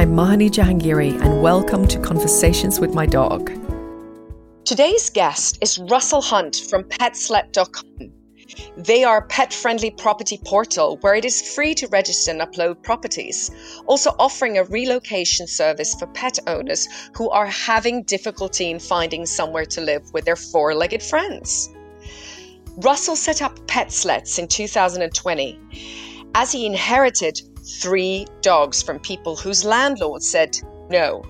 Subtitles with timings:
[0.00, 3.50] I'm Mahani Jahangiri, and welcome to Conversations with My Dog.
[4.64, 8.10] Today's guest is Russell Hunt from PetSlet.com.
[8.78, 12.82] They are a pet friendly property portal where it is free to register and upload
[12.82, 13.50] properties,
[13.84, 19.66] also offering a relocation service for pet owners who are having difficulty in finding somewhere
[19.66, 21.68] to live with their four legged friends.
[22.78, 25.60] Russell set up PetSlets in 2020
[26.34, 27.42] as he inherited
[27.80, 31.22] three dogs from people whose landlord said no.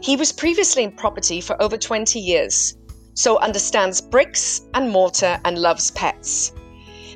[0.00, 2.76] He was previously in property for over 20 years,
[3.14, 6.52] so understands bricks and mortar and loves pets.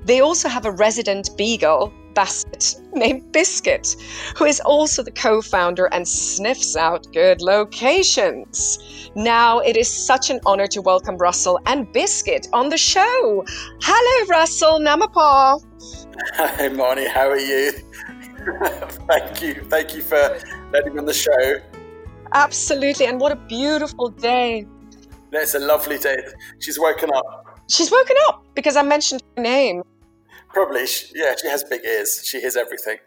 [0.05, 3.97] They also have a resident beagle, Basset, named Biscuit,
[4.36, 8.78] who is also the co founder and sniffs out good locations.
[9.14, 13.45] Now it is such an honor to welcome Russell and Biscuit on the show.
[13.80, 15.62] Hello, Russell Namapaw.
[16.34, 17.08] Hi, Marnie.
[17.08, 17.73] How are you?
[19.09, 19.55] Thank you.
[19.69, 20.39] Thank you for
[20.73, 21.57] letting me on the show.
[22.33, 24.67] Absolutely, and what a beautiful day.
[25.33, 26.19] It's a lovely day.
[26.61, 27.61] She's woken up.
[27.69, 29.83] She's woken up because I mentioned her name.
[30.48, 32.23] Probably, yeah, she has big ears.
[32.25, 32.98] She hears everything.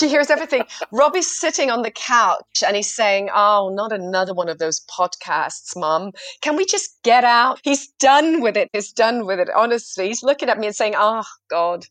[0.00, 0.64] She hears everything.
[0.90, 5.76] Robbie's sitting on the couch and he's saying, Oh, not another one of those podcasts,
[5.76, 6.12] Mum.
[6.40, 7.60] Can we just get out?
[7.62, 8.68] He's done with it.
[8.72, 9.48] He's done with it.
[9.54, 11.86] Honestly, he's looking at me and saying, Oh, God.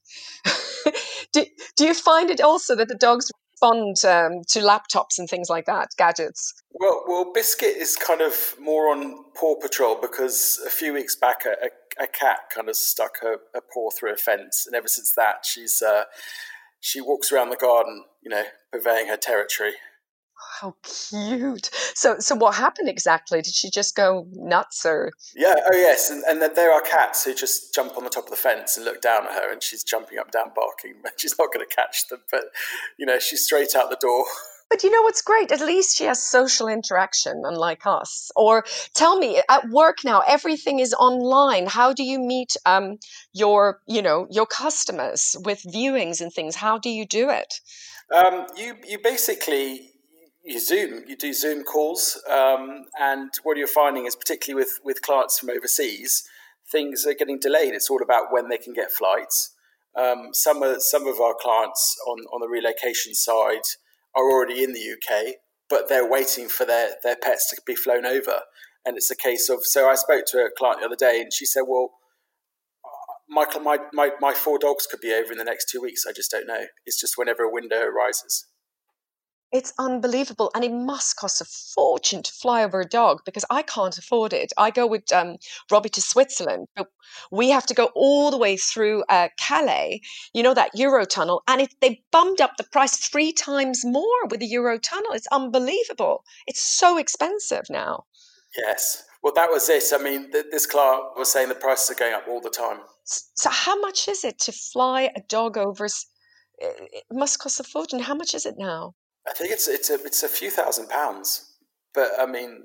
[1.33, 1.45] do,
[1.77, 5.65] do you find it also that the dogs respond um, to laptops and things like
[5.65, 6.53] that, gadgets?
[6.73, 11.45] Well, well, Biscuit is kind of more on Paw Patrol because a few weeks back,
[11.45, 15.13] a, a, cat kind of stuck her, her paw through a fence, and ever since
[15.15, 16.03] that, she's uh,
[16.81, 19.73] she walks around the garden, you know, purveying her territory.
[20.59, 21.69] How cute.
[21.95, 23.41] So, so what happened exactly?
[23.41, 25.11] Did she just go nuts or?
[25.35, 28.31] Yeah, oh yes, and, and there are cats who just jump on the top of
[28.31, 30.95] the fence and look down at her, and she's jumping up, down, barking.
[31.17, 32.45] She's not going to catch them, but
[32.97, 34.25] you know, she's straight out the door.
[34.71, 35.51] But you know what's great?
[35.51, 38.31] At least she has social interaction, unlike us.
[38.37, 41.67] Or tell me, at work now, everything is online.
[41.67, 42.97] How do you meet um,
[43.33, 46.55] your, you know, your customers with viewings and things?
[46.55, 47.59] How do you do it?
[48.15, 49.91] Um, you you basically
[50.45, 55.01] you Zoom, you do Zoom calls, um, and what you're finding is particularly with with
[55.01, 56.23] clients from overseas,
[56.71, 57.73] things are getting delayed.
[57.73, 59.53] It's all about when they can get flights.
[59.97, 63.67] Um, some of some of our clients on on the relocation side
[64.15, 65.35] are already in the UK,
[65.69, 68.41] but they're waiting for their their pets to be flown over,
[68.85, 69.59] and it's a case of.
[69.63, 71.91] So I spoke to a client the other day, and she said, "Well."
[73.33, 76.03] My, my, my, my four dogs could be over in the next two weeks.
[76.05, 76.65] I just don't know.
[76.85, 78.45] It's just whenever a window arises.
[79.51, 83.63] It's unbelievable, and it must cost a fortune to fly over a dog because I
[83.63, 84.53] can't afford it.
[84.57, 85.37] I go with um,
[85.69, 86.87] Robbie to Switzerland, but
[87.31, 90.01] we have to go all the way through uh, Calais.
[90.33, 94.39] You know that Eurotunnel, and it, they bumped up the price three times more with
[94.39, 95.15] the Eurotunnel.
[95.15, 96.23] It's unbelievable.
[96.47, 98.05] It's so expensive now.
[98.57, 99.03] Yes.
[99.21, 99.83] Well, that was it.
[99.93, 102.79] I mean, th- this client was saying the prices are going up all the time.
[103.03, 105.85] So, how much is it to fly a dog over?
[106.57, 107.99] It must cost a fortune.
[107.99, 108.95] How much is it now?
[109.27, 111.53] I think it's it's a it's a few thousand pounds,
[111.93, 112.63] but I mean,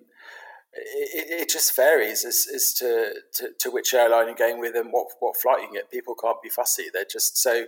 [0.73, 4.91] it, it just varies as, as to, to, to which airline you're going with and
[4.91, 5.91] what what flight you get.
[5.91, 6.85] People can't be fussy.
[6.93, 7.67] They're just so.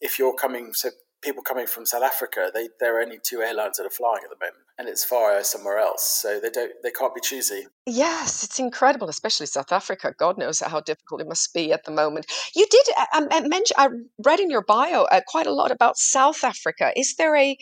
[0.00, 0.90] If you're coming, so
[1.22, 4.30] people coming from South Africa, they there are only two airlines that are flying at
[4.30, 6.18] the moment, and it's via somewhere else.
[6.22, 7.66] So they don't they can't be choosy.
[7.86, 10.14] Yes, it's incredible, especially South Africa.
[10.18, 12.26] God knows how difficult it must be at the moment.
[12.54, 13.76] You did um, mention.
[13.78, 13.88] I
[14.24, 16.92] read in your bio uh, quite a lot about South Africa.
[16.96, 17.56] Is there a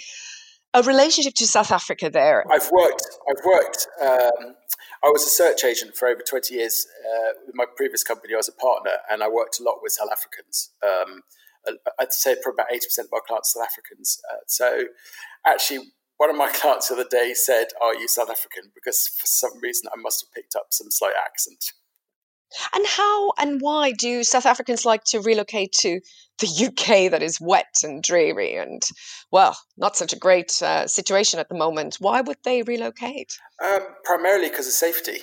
[0.75, 2.45] a relationship to South Africa there?
[2.51, 3.07] I've worked.
[3.29, 3.87] I've worked.
[4.03, 4.55] Um,
[5.03, 8.35] I was a search agent for over twenty years uh, with my previous company.
[8.35, 10.71] I was a partner, and I worked a lot with South Africans.
[10.83, 11.23] Um,
[11.99, 14.21] I'd say probably about 80% of our clients are South Africans.
[14.31, 14.85] Uh, so
[15.47, 18.71] actually, one of my clients the other day said, Are you South African?
[18.75, 21.65] Because for some reason I must have picked up some slight accent.
[22.73, 26.01] And how and why do South Africans like to relocate to
[26.41, 28.83] the UK that is wet and dreary and,
[29.31, 31.97] well, not such a great uh, situation at the moment?
[32.01, 33.39] Why would they relocate?
[33.65, 35.19] Um, primarily because of safety.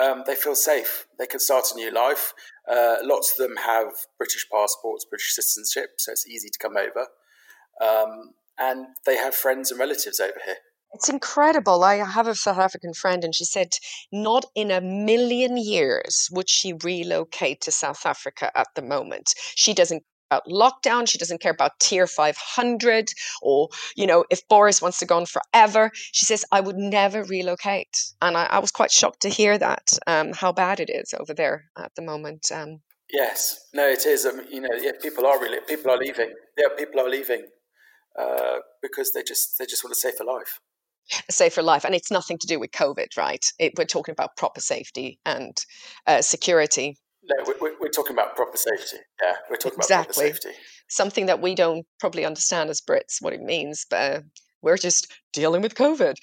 [0.00, 1.06] Um, they feel safe.
[1.18, 2.32] They can start a new life.
[2.70, 7.06] Uh, lots of them have British passports, British citizenship, so it's easy to come over.
[7.80, 10.56] Um, and they have friends and relatives over here.
[10.94, 11.84] It's incredible.
[11.84, 13.72] I have a South African friend, and she said
[14.12, 19.34] not in a million years would she relocate to South Africa at the moment.
[19.54, 21.08] She doesn't about lockdown.
[21.08, 23.12] She doesn't care about tier 500
[23.42, 25.90] or, you know, if Boris wants to go on forever.
[25.94, 27.96] She says, I would never relocate.
[28.20, 31.34] And I, I was quite shocked to hear that, um, how bad it is over
[31.34, 32.50] there at the moment.
[32.52, 32.80] Um,
[33.12, 34.24] yes, no, it is.
[34.24, 36.32] Um, you know, yeah, people are really, people are leaving.
[36.56, 37.46] Yeah, people are leaving
[38.18, 40.60] uh, because they just, they just want a safer life
[41.28, 41.84] a safer life.
[41.84, 43.44] And it's nothing to do with COVID, right?
[43.58, 45.56] It, we're talking about proper safety and
[46.06, 46.96] uh, security.
[47.24, 48.96] No, we're, we're, talking about proper safety.
[49.22, 50.24] Yeah, we're talking exactly.
[50.26, 50.58] about proper safety.
[50.88, 54.20] Something that we don't probably understand as Brits what it means, but uh,
[54.62, 56.16] we're just dealing with COVID.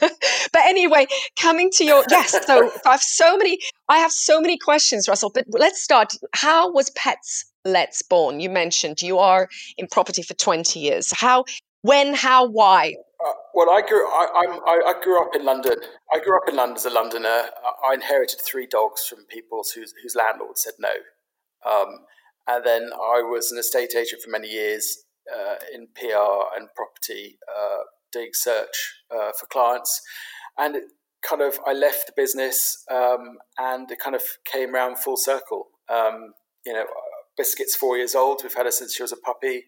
[0.00, 1.06] but anyway,
[1.40, 3.58] coming to your yes, so I have so many.
[3.88, 5.30] I have so many questions, Russell.
[5.34, 6.12] But let's start.
[6.34, 8.40] How was Pets Let's born?
[8.40, 11.12] You mentioned you are in property for twenty years.
[11.14, 11.44] How,
[11.82, 12.94] when, how, why?
[13.24, 14.06] Uh, well, I grew.
[14.06, 14.26] I,
[14.66, 15.76] I, I, grew up in London.
[16.12, 17.50] I grew up in London as a Londoner.
[17.84, 20.90] I inherited three dogs from people whose whose landlord said no,
[21.70, 21.98] um,
[22.46, 25.04] and then I was an estate agent for many years
[25.34, 27.80] uh, in PR and property, uh,
[28.10, 30.00] doing search uh, for clients,
[30.56, 30.84] and it
[31.22, 35.68] kind of I left the business, um, and it kind of came around full circle.
[35.90, 36.32] Um,
[36.64, 36.84] you know,
[37.36, 38.40] Biscuit's four years old.
[38.42, 39.64] We've had her since she was a puppy.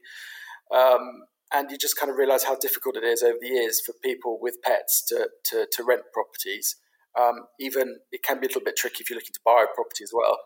[0.74, 3.94] Um, and you just kind of realize how difficult it is over the years for
[4.02, 6.76] people with pets to, to, to rent properties.
[7.18, 9.74] Um, even it can be a little bit tricky if you're looking to buy a
[9.74, 10.38] property as well.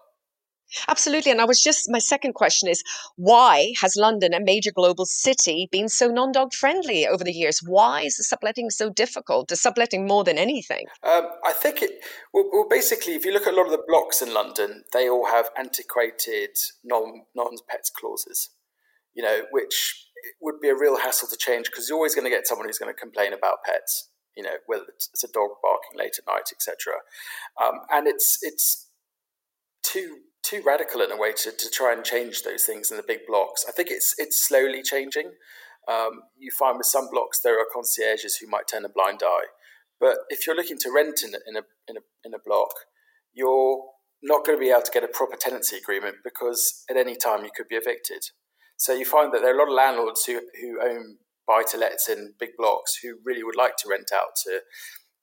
[0.89, 1.31] Absolutely.
[1.31, 2.83] And I was just, my second question is
[3.15, 7.61] why has London, a major global city, been so non dog friendly over the years?
[7.65, 9.49] Why is the subletting so difficult?
[9.49, 10.87] The subletting more than anything?
[11.05, 11.93] Um, I think it,
[12.35, 15.09] well, well, basically, if you look at a lot of the blocks in London, they
[15.09, 17.23] all have antiquated non
[17.69, 18.51] pets clauses,
[19.15, 22.25] you know, which it would be a real hassle to change because you're always going
[22.25, 24.11] to get someone who's going to complain about pets.
[24.37, 27.01] You know, whether it's a dog barking late at night, etc.
[27.63, 28.89] Um, and it's it's
[29.83, 33.03] too too radical in a way to, to try and change those things in the
[33.07, 33.65] big blocks.
[33.69, 35.33] I think it's it's slowly changing.
[35.89, 39.47] Um, you find with some blocks there are concierges who might turn a blind eye,
[39.99, 42.75] but if you're looking to rent in, in a in a in a block,
[43.33, 43.83] you're
[44.23, 47.45] not going to be able to get a proper tenancy agreement because at any time
[47.45, 48.23] you could be evicted.
[48.77, 51.79] So you find that there are a lot of landlords who, who own buy to
[51.79, 54.61] lets in big blocks who really would like to rent out to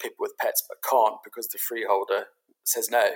[0.02, 2.26] people with pets but can't because the freeholder
[2.64, 3.12] says no.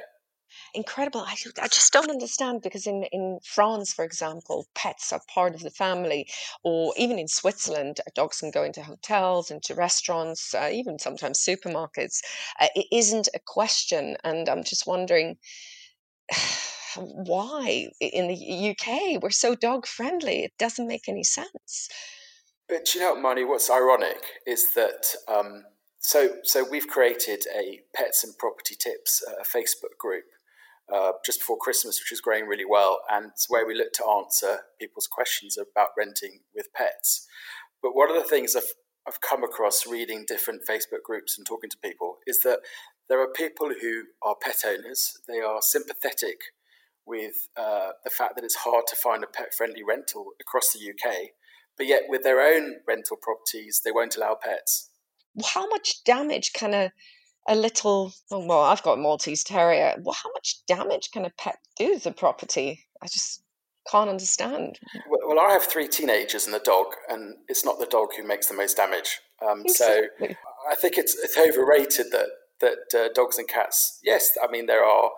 [0.74, 1.22] Incredible.
[1.22, 5.62] I, I just don't understand because in, in France, for example, pets are part of
[5.62, 6.30] the family,
[6.64, 12.22] or even in Switzerland, dogs can go into hotels, into restaurants, uh, even sometimes supermarkets.
[12.62, 14.16] Uh, it isn't a question.
[14.24, 15.38] And I'm just wondering
[16.98, 20.44] why in the UK we're so dog friendly.
[20.44, 21.90] It doesn't make any sense.
[22.68, 25.64] But you know, Marnie, what's ironic is that um,
[26.00, 30.26] so so we've created a pets and property tips uh, Facebook group
[30.94, 34.06] uh, just before Christmas, which is growing really well, and it's where we look to
[34.06, 37.28] answer people's questions about renting with pets.
[37.82, 38.74] But one of the things I've,
[39.08, 42.60] I've come across reading different Facebook groups and talking to people is that
[43.10, 45.20] there are people who are pet owners.
[45.28, 46.38] They are sympathetic
[47.08, 50.80] with uh, the fact that it's hard to find a pet friendly rental across the
[50.80, 51.30] UK,
[51.78, 54.90] but yet with their own rental properties, they won't allow pets.
[55.54, 56.92] How much damage can a
[57.50, 59.96] a little oh, well i've got a maltese terrier.
[60.02, 62.86] Well how much damage can a pet do to the property?
[63.02, 63.42] I just
[63.90, 64.80] can't understand.
[65.10, 68.28] Well, well, i have three teenagers and a dog and it's not the dog who
[68.28, 69.22] makes the most damage.
[69.48, 70.08] Um, so
[70.70, 72.28] i think it's, it's overrated that
[72.60, 75.12] that uh, dogs and cats yes i mean there are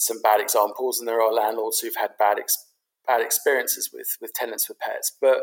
[0.00, 2.66] some bad examples, and there are landlords who've had bad ex-
[3.06, 5.12] bad experiences with with tenants with pets.
[5.20, 5.40] But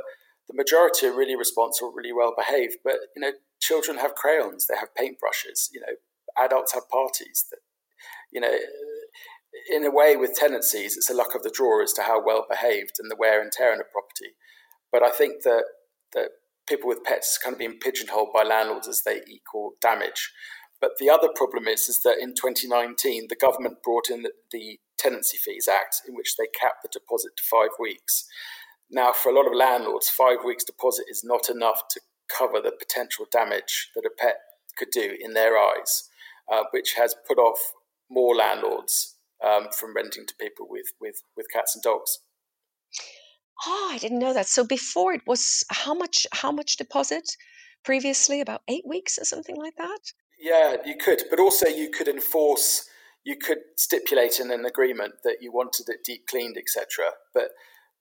[0.50, 2.78] the majority are really responsible, really well behaved.
[2.84, 5.70] But you know, children have crayons, they have paintbrushes.
[5.72, 5.96] You know,
[6.44, 7.46] adults have parties.
[7.52, 7.60] That
[8.32, 8.58] you know,
[9.70, 12.46] in a way, with tenancies, it's a luck of the draw as to how well
[12.50, 14.36] behaved and the wear and tear in a property.
[14.92, 15.66] But I think that
[16.14, 16.30] that
[16.68, 20.32] people with pets kind of being pigeonholed by landlords as they equal damage.
[20.80, 24.80] But the other problem is, is that in 2019, the government brought in the, the
[24.98, 28.28] Tenancy Fees Act, in which they capped the deposit to five weeks.
[28.90, 32.72] Now, for a lot of landlords, five weeks deposit is not enough to cover the
[32.72, 34.38] potential damage that a pet
[34.78, 36.10] could do in their eyes,
[36.52, 37.60] uh, which has put off
[38.10, 42.20] more landlords um, from renting to people with, with, with cats and dogs.
[43.66, 44.48] Oh, I didn't know that.
[44.48, 47.28] So before it was how much how much deposit
[47.84, 48.40] previously?
[48.40, 50.00] About eight weeks or something like that?
[50.40, 52.88] Yeah, you could, but also you could enforce
[53.24, 57.12] you could stipulate in an agreement that you wanted it deep cleaned, etc.
[57.34, 57.50] But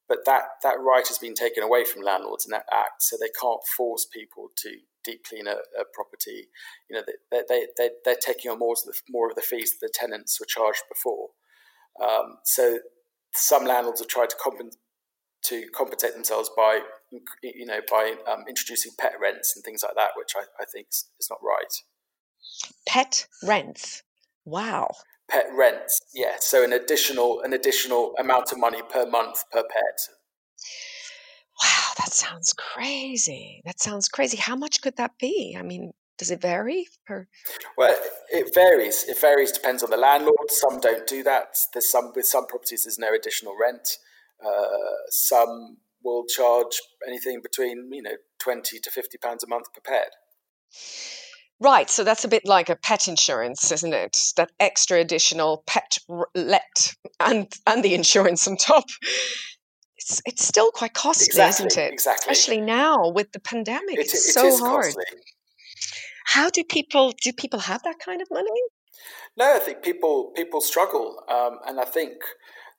[0.09, 3.31] but that, that right has been taken away from landlords in that act, so they
[3.40, 4.71] can't force people to
[5.05, 6.49] deep clean a, a property.
[6.88, 9.73] You know, they, they, they, they're taking on more of, the, more of the fees
[9.73, 11.31] that the tenants were charged before.
[12.00, 12.78] Um, so
[13.33, 14.76] some landlords have tried to, compen-
[15.47, 16.81] to compensate themselves by,
[17.43, 20.87] you know, by um, introducing pet rents and things like that, which I, I think
[20.88, 21.83] is, is not right.
[22.87, 24.03] Pet rents?
[24.45, 24.91] Wow
[25.29, 25.99] pet rents.
[26.15, 29.99] Yeah, so an additional an additional amount of money per month per pet.
[31.63, 33.63] Wow, that sounds crazy.
[33.65, 34.37] That sounds crazy.
[34.37, 35.57] How much could that be?
[35.59, 37.29] I mean, does it vary per?
[37.79, 37.97] Well,
[38.31, 39.05] it varies.
[39.05, 39.53] It varies.
[39.53, 40.51] Depends on the landlord.
[40.51, 41.57] Some don't do that.
[41.73, 42.85] There's some with some properties.
[42.85, 43.89] There's no additional rent.
[44.45, 49.81] Uh, some will charge anything between you know twenty to fifty pounds a month per
[49.81, 50.13] pet.
[51.59, 54.17] Right, so that's a bit like a pet insurance, isn't it?
[54.37, 55.99] That extra additional pet
[56.35, 58.85] let and and the insurance on top.
[59.97, 61.93] It's it's still quite costly, exactly, isn't it?
[61.95, 62.31] Exactly.
[62.31, 64.85] Especially now with the pandemic, it, it's it so hard.
[64.85, 65.05] Costly.
[66.27, 68.51] How do people do people have that kind of money?
[69.37, 72.19] No, I think people people struggle, um, and I think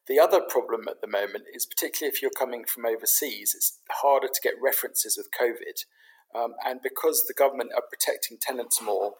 [0.07, 4.27] the other problem at the moment is particularly if you're coming from overseas, it's harder
[4.27, 5.83] to get references with COVID.
[6.35, 9.13] Um, and because the government are protecting tenants more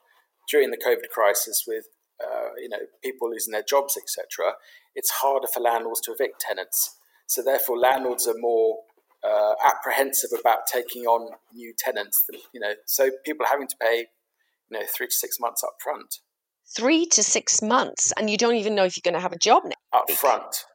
[0.49, 1.85] during the COVID crisis with
[2.23, 4.53] uh, you know people losing their jobs, etc.,
[4.95, 6.95] it's harder for landlords to evict tenants.
[7.27, 8.77] So therefore, landlords are more
[9.23, 12.23] uh, apprehensive about taking on new tenants.
[12.27, 14.07] Than, you know, so people are having to pay
[14.69, 16.19] you know three to six months up front.
[16.75, 19.39] Three to six months, and you don't even know if you're going to have a
[19.39, 19.77] job next.
[19.93, 20.65] Up front.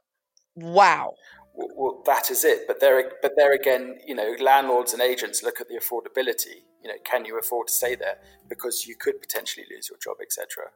[0.55, 1.15] Wow
[1.55, 2.67] well, that is it.
[2.67, 6.65] But there, but there again, you know, landlords and agents look at the affordability.
[6.83, 8.19] You know, can you afford to stay there
[8.49, 10.71] because you could potentially lose your job, etc.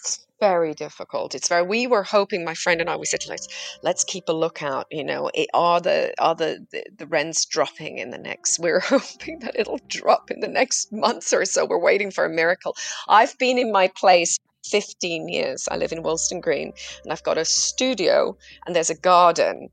[0.00, 1.34] It's very difficult.
[1.34, 1.62] It's very.
[1.62, 3.48] We were hoping, my friend and I, we said, let's
[3.82, 4.86] let's keep a lookout.
[4.90, 8.58] You know, are the are the, the the rents dropping in the next?
[8.64, 11.64] We're hoping that it'll drop in the next months or so.
[11.64, 12.76] We're waiting for a miracle.
[13.08, 15.68] I've been in my place 15 years.
[15.70, 19.68] I live in Willesden Green and I've got a studio and there's a garden.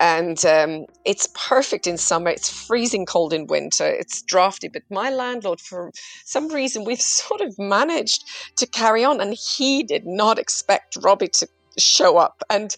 [0.00, 2.30] And um, it's perfect in summer.
[2.30, 3.86] It's freezing cold in winter.
[3.86, 4.68] It's drafty.
[4.68, 5.92] But my landlord, for
[6.24, 8.24] some reason, we've sort of managed
[8.56, 9.20] to carry on.
[9.20, 12.42] And he did not expect Robbie to show up.
[12.50, 12.74] And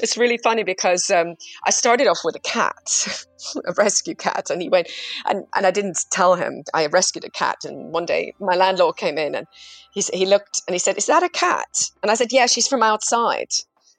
[0.00, 3.24] it's really funny because um, I started off with a cat,
[3.66, 4.88] a rescue cat, and he went,
[5.26, 7.58] and, and I didn't tell him I rescued a cat.
[7.64, 9.46] And one day my landlord came in and
[9.92, 11.90] he, he looked and he said, Is that a cat?
[12.02, 13.48] And I said, Yeah, she's from outside.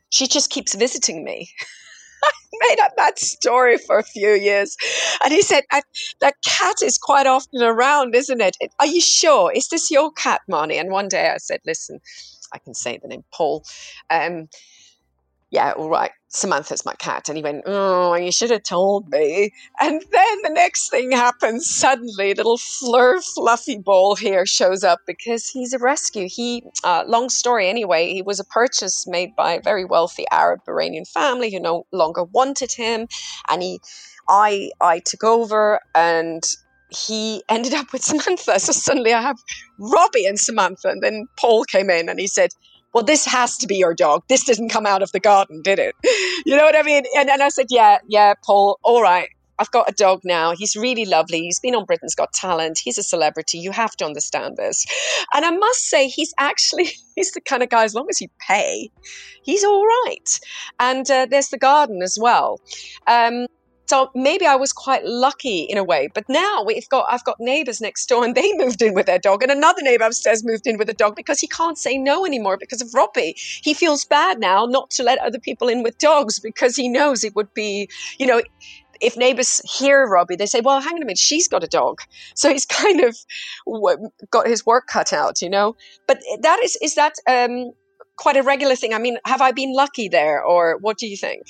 [0.10, 1.50] She just keeps visiting me.
[2.24, 2.32] I
[2.70, 4.76] made up that story for a few years.
[5.24, 5.64] And he said,
[6.20, 8.58] That cat is quite often around, isn't it?
[8.80, 9.52] Are you sure?
[9.52, 10.80] Is this your cat, Marnie?
[10.80, 12.00] And one day I said, Listen,
[12.54, 13.64] I can say the name Paul.
[14.10, 14.48] Um,
[15.52, 17.28] yeah, all right, Samantha's my cat.
[17.28, 19.52] And he went, Oh, you should have told me.
[19.82, 25.50] And then the next thing happens suddenly, little Fleur Fluffy Ball here shows up because
[25.50, 26.30] he's a rescue.
[26.30, 30.62] He, uh, long story anyway, he was a purchase made by a very wealthy Arab
[30.70, 33.08] Iranian family who no longer wanted him.
[33.50, 33.82] And he,
[34.30, 36.44] I, I took over and
[36.92, 38.60] he ended up with Samantha.
[38.60, 39.38] So suddenly I have
[39.80, 40.90] Robbie and Samantha.
[40.90, 42.52] And then Paul came in and he said,
[42.94, 44.24] Well, this has to be your dog.
[44.30, 45.96] This didn't come out of the garden, did it?
[46.44, 47.04] You know what I mean?
[47.16, 49.30] And, and I said, Yeah, yeah, Paul, all right.
[49.60, 50.56] I've got a dog now.
[50.58, 51.42] He's really lovely.
[51.42, 52.80] He's been on Britain's Got Talent.
[52.84, 53.60] He's a celebrity.
[53.60, 54.88] You have to understand this.
[55.36, 57.84] And I must say, he's actually he's the kind of guy.
[57.84, 58.90] As long as you pay,
[59.44, 60.40] he's all right.
[60.80, 62.60] And uh, there's the garden as well.
[63.06, 63.46] Um,
[63.92, 66.08] so maybe I was quite lucky in a way.
[66.14, 69.20] But now we've got I've got neighbors next door and they moved in with their
[69.20, 72.26] dog and another neighbor upstairs moved in with a dog because he can't say no
[72.26, 73.36] anymore because of Robbie.
[73.38, 77.26] He feels bad now not to let other people in with dogs because he knows
[77.26, 78.42] it would be, you know,
[79.02, 82.00] if neighbors hear Robbie, they say, "Well, hang on a minute, she's got a dog,"
[82.36, 83.18] so he's kind of
[84.30, 85.76] got his work cut out, you know.
[86.08, 87.72] But that is is that um,
[88.16, 88.94] quite a regular thing?
[88.94, 91.44] I mean, have I been lucky there, or what do you think?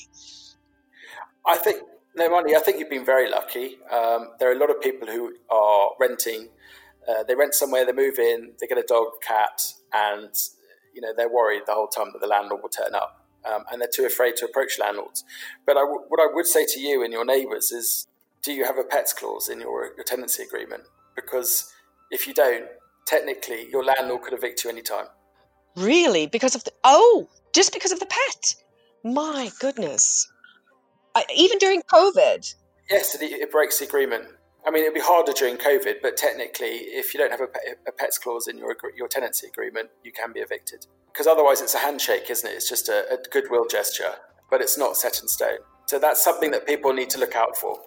[1.45, 1.81] I think
[2.15, 2.56] no money.
[2.56, 3.77] I think you've been very lucky.
[3.91, 6.50] Um, there are a lot of people who are renting.
[7.08, 10.30] Uh, they rent somewhere, they move in, they get a dog, cat, and
[10.94, 13.18] you know they're worried the whole time that the landlord will turn up.
[13.46, 15.24] um, and they're too afraid to approach landlords.
[15.65, 18.08] But I w- what I would say to you and your neighbours is,
[18.44, 20.84] do you have a pets clause in your, your tenancy agreement?
[21.15, 21.72] Because
[22.12, 22.65] if you don't,
[23.06, 25.06] technically your landlord could evict you anytime.
[25.75, 26.27] Really?
[26.27, 28.56] Because of the oh, just because of the pet?
[29.03, 30.32] My goodness!
[31.15, 32.56] I, even during COVID.
[32.89, 34.25] Yes, it, it breaks the agreement.
[34.65, 37.48] I mean, it'd be harder during COVID, but technically, if you don't have a,
[37.88, 40.86] a pets clause in your your tenancy agreement, you can be evicted.
[41.12, 42.53] Because otherwise, it's a handshake, isn't it?
[42.53, 44.15] It's just a, a goodwill gesture,
[44.50, 45.60] but it's not set in stone.
[45.88, 47.80] So that's something that people need to look out for.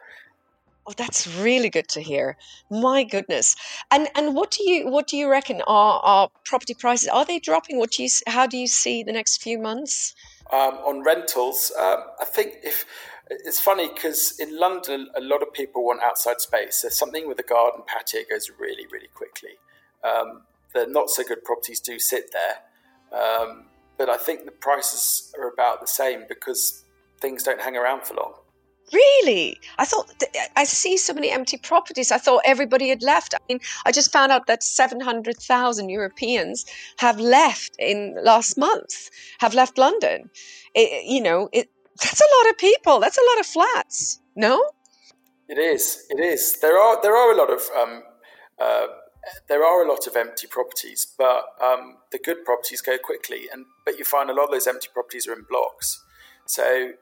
[0.87, 2.37] Oh, that's really good to hear.
[2.71, 3.57] My goodness.
[3.91, 7.09] And and what do you what do you reckon are are property prices?
[7.09, 7.79] Are they dropping?
[7.79, 10.15] What do you how do you see the next few months?
[10.53, 12.85] Um, on rentals, um, I think if
[13.31, 16.83] it's funny because in London, a lot of people want outside space.
[16.83, 19.57] So something with a garden patio goes really, really quickly.
[20.03, 20.43] Um,
[20.75, 23.67] the not so good properties do sit there, um,
[23.97, 26.85] but I think the prices are about the same because
[27.21, 28.35] things don't hang around for long.
[28.93, 29.59] Really?
[29.79, 30.13] I thought
[30.57, 32.13] I see so many empty properties.
[32.13, 33.35] I thought everybody had left.
[33.35, 36.67] I mean, I just found out that 700,000 Europeans
[36.99, 40.29] have left in last month, have left London.
[40.75, 43.01] It, you know, it, that's a lot of people.
[43.01, 44.21] That's a lot of flats.
[44.37, 44.71] No?
[45.49, 46.07] It is.
[46.11, 46.59] It is.
[46.61, 48.03] There are there are a lot of um,
[48.61, 48.87] uh,
[49.49, 53.49] there are a lot of empty properties, but um, the good properties go quickly.
[53.53, 56.03] And but you find a lot of those empty properties are in blocks.
[56.47, 56.93] So,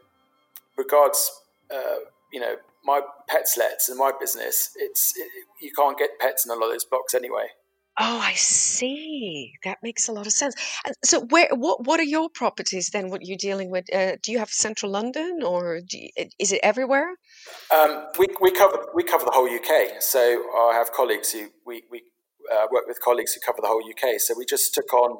[0.76, 1.30] regards,
[1.72, 5.28] uh, you know, my pets lets and my business, it's it,
[5.60, 7.46] you can't get pets in a lot of those blocks anyway.
[8.04, 9.52] Oh, I see.
[9.62, 10.56] That makes a lot of sense.
[10.84, 13.10] And so, where what what are your properties then?
[13.10, 13.84] What you're dealing with?
[13.94, 16.08] Uh, do you have central London, or you,
[16.40, 17.10] is it everywhere?
[17.72, 20.02] Um, we we cover we cover the whole UK.
[20.02, 22.02] So I have colleagues who we we
[22.52, 24.18] uh, work with colleagues who cover the whole UK.
[24.18, 25.18] So we just took on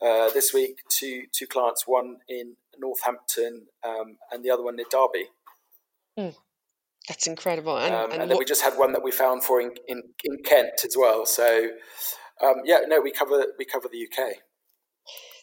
[0.00, 4.84] uh, this week two two clients, one in Northampton um, and the other one in
[4.88, 5.30] Derby.
[6.16, 6.36] Mm.
[7.08, 7.76] That's incredible.
[7.76, 10.02] And, um, and, and then we just had one that we found for in, in,
[10.22, 11.26] in Kent as well.
[11.26, 11.70] So
[12.42, 14.36] um, yeah, no, we cover we cover the UK.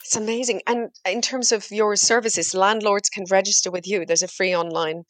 [0.04, 0.62] It's amazing.
[0.66, 4.06] And in terms of your services, landlords can register with you.
[4.06, 5.04] There's a free online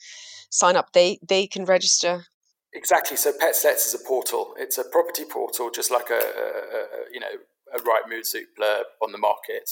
[0.49, 0.93] sign up.
[0.93, 2.25] They they can register.
[2.73, 3.17] Exactly.
[3.17, 4.53] So PetSlets is a portal.
[4.57, 7.37] It's a property portal, just like a, a, a you know
[7.73, 9.69] a Rightmove Zoopla on the market,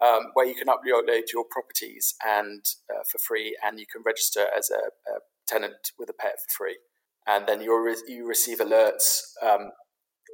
[0.00, 4.46] um, where you can upload your properties and uh, for free, and you can register
[4.56, 6.78] as a, a tenant with a pet for free,
[7.26, 9.20] and then you re- you receive alerts.
[9.42, 9.70] Um,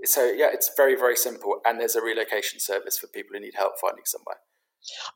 [0.04, 3.54] so yeah, it's very very simple, and there's a relocation service for people who need
[3.56, 4.38] help finding somewhere.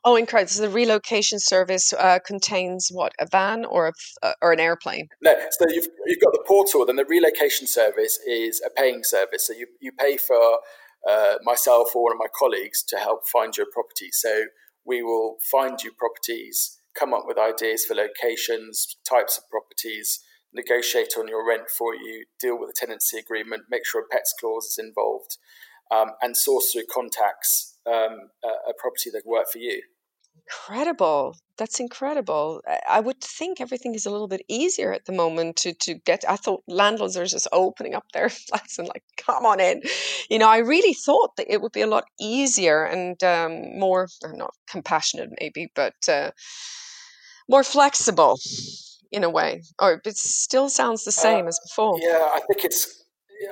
[0.03, 0.49] Oh, incredible!
[0.49, 5.07] So the relocation service uh, contains what a van or a, uh, or an airplane?
[5.21, 9.47] No, so you've you've got the portal, then the relocation service is a paying service.
[9.47, 10.59] So you you pay for
[11.09, 14.09] uh, myself or one of my colleagues to help find your property.
[14.11, 14.45] So
[14.85, 20.19] we will find you properties come up with ideas for locations, types of properties,
[20.55, 24.33] negotiate on your rent for you, deal with a tenancy agreement, make sure a pets
[24.39, 25.37] clause is involved,
[25.91, 29.81] um, and source through contacts um, a, a, property that work for you.
[30.47, 31.35] Incredible.
[31.57, 32.61] That's incredible.
[32.87, 36.23] I would think everything is a little bit easier at the moment to, to get.
[36.27, 39.81] I thought landlords are just opening up their flats and like, come on in.
[40.29, 44.07] You know, I really thought that it would be a lot easier and um, more,
[44.23, 46.31] not compassionate maybe, but uh,
[47.47, 48.37] more flexible
[49.15, 51.97] in a way, or it still sounds the uh, same uh, as before.
[52.01, 53.03] Yeah, I think it's.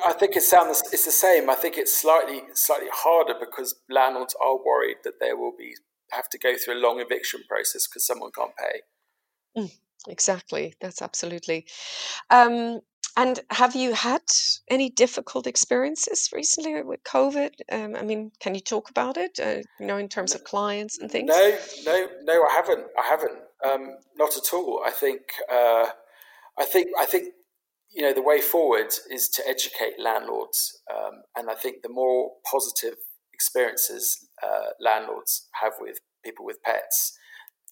[0.06, 1.49] I think it sounds it's the same.
[1.49, 5.73] I think it's slightly slightly harder because landlords are worried that they will be
[6.12, 9.62] have to go through a long eviction process because someone can't pay.
[9.62, 9.71] Mm,
[10.08, 11.67] exactly, that's absolutely.
[12.30, 12.80] Um,
[13.15, 14.23] and have you had
[14.69, 17.52] any difficult experiences recently with COVID?
[17.71, 19.39] Um, I mean, can you talk about it?
[19.39, 21.28] Uh, you know, in terms of clients and things.
[21.28, 22.43] No, no, no.
[22.43, 22.86] I haven't.
[22.97, 23.38] I haven't.
[23.65, 24.82] Um, not at all.
[24.86, 25.21] I think.
[25.52, 25.88] Uh,
[26.58, 26.89] I think.
[26.99, 27.34] I think.
[27.95, 32.32] You know, the way forward is to educate landlords, um, and I think the more
[32.52, 32.95] positive
[33.32, 37.15] experiences uh, landlords have with people with pets,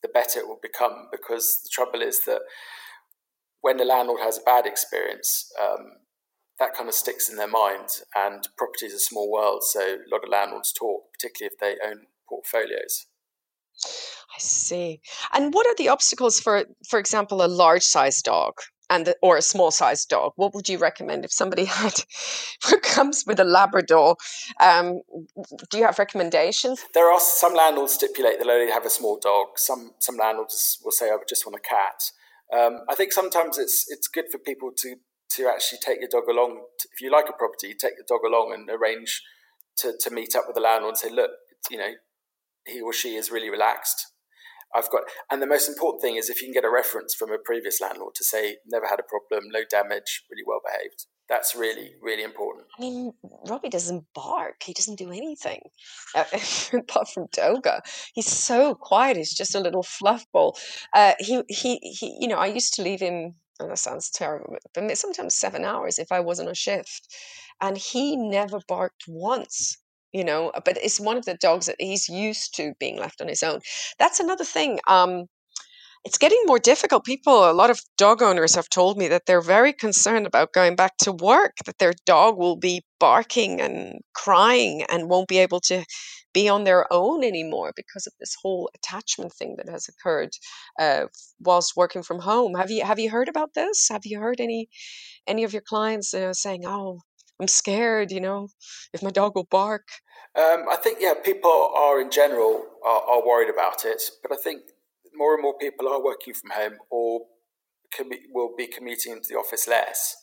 [0.03, 1.07] the better it will become.
[1.11, 2.41] Because the trouble is that
[3.61, 6.01] when the landlord has a bad experience, um,
[6.59, 7.89] that kind of sticks in their mind.
[8.15, 11.75] And property is a small world, so a lot of landlords talk, particularly if they
[11.87, 13.07] own portfolios.
[13.85, 15.01] I see.
[15.33, 18.53] And what are the obstacles for, for example, a large sized dog?
[18.89, 20.33] And or a small sized dog.
[20.35, 21.93] What would you recommend if somebody had
[22.81, 24.17] comes with a Labrador?
[24.59, 24.99] Um,
[25.69, 26.83] do you have recommendations?
[26.93, 29.47] There are some landlords stipulate they'll only have a small dog.
[29.55, 32.03] Some some landlords will say, "I just want a cat."
[32.53, 34.97] Um, I think sometimes it's it's good for people to
[35.35, 36.61] to actually take your dog along.
[36.91, 39.21] If you like a property, you take your dog along and arrange
[39.77, 41.31] to, to meet up with the landlord and say, look,
[41.69, 41.91] you know,
[42.65, 44.07] he or she is really relaxed.
[44.73, 47.31] I've got, and the most important thing is if you can get a reference from
[47.31, 51.07] a previous landlord to say never had a problem, no damage, really well behaved.
[51.27, 52.67] That's really, really important.
[52.77, 53.13] I mean,
[53.47, 54.63] Robbie doesn't bark.
[54.63, 55.61] He doesn't do anything
[56.15, 56.25] uh,
[56.73, 57.79] apart from Doga.
[58.13, 59.17] He's so quiet.
[59.17, 60.57] He's just a little fluff ball.
[60.93, 64.57] Uh, he, he, he, you know, I used to leave him, oh, that sounds terrible,
[64.73, 67.07] but sometimes seven hours if I wasn't on shift.
[67.61, 69.77] And he never barked once
[70.13, 73.27] you know but it's one of the dogs that he's used to being left on
[73.27, 73.59] his own
[73.99, 75.25] that's another thing um
[76.03, 77.05] it's getting more difficult.
[77.05, 80.75] People, a lot of dog owners have told me that they're very concerned about going
[80.75, 85.59] back to work, that their dog will be barking and crying and won't be able
[85.59, 85.85] to
[86.33, 90.29] be on their own anymore because of this whole attachment thing that has occurred
[90.79, 91.05] uh,
[91.39, 92.55] whilst working from home.
[92.55, 93.89] Have you have you heard about this?
[93.89, 94.69] Have you heard any
[95.27, 97.01] any of your clients uh, saying, "Oh,
[97.41, 98.49] I'm scared," you know,
[98.93, 99.87] if my dog will bark?
[100.35, 104.41] Um, I think yeah, people are in general are, are worried about it, but I
[104.41, 104.61] think
[105.13, 107.21] more and more people are working from home or
[107.97, 110.15] commu- will be commuting into the office less.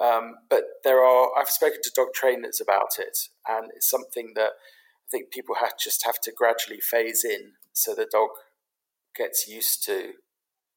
[0.00, 4.52] Um, but there are, I've spoken to dog trainers about it, and it's something that
[4.52, 8.30] I think people have just have to gradually phase in so the dog
[9.14, 10.12] gets used to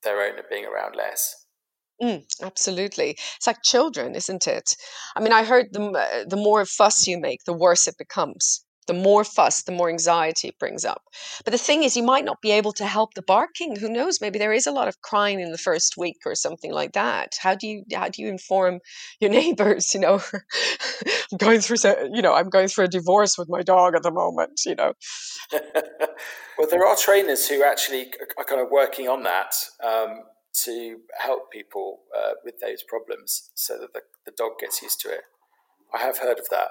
[0.04, 1.45] their owner being around less.
[2.02, 3.12] Mm, absolutely.
[3.38, 4.76] It's like children, isn't it?
[5.16, 8.94] I mean, I heard the, the more fuss you make, the worse it becomes the
[8.94, 11.02] more fuss, the more anxiety it brings up.
[11.44, 13.76] But the thing is, you might not be able to help the barking.
[13.76, 14.22] Who knows?
[14.22, 17.34] Maybe there is a lot of crying in the first week or something like that.
[17.40, 18.80] How do you how do you inform
[19.20, 19.94] your neighbors?
[19.94, 20.22] You know,
[21.32, 21.78] I'm going through
[22.14, 24.62] you know I'm going through a divorce with my dog at the moment.
[24.66, 24.94] You know.
[26.58, 29.56] well, there are trainers who actually are kind of working on that.
[29.84, 30.22] Um,
[30.64, 35.10] to help people uh, with those problems so that the, the dog gets used to
[35.10, 35.22] it.
[35.94, 36.70] I have heard of that.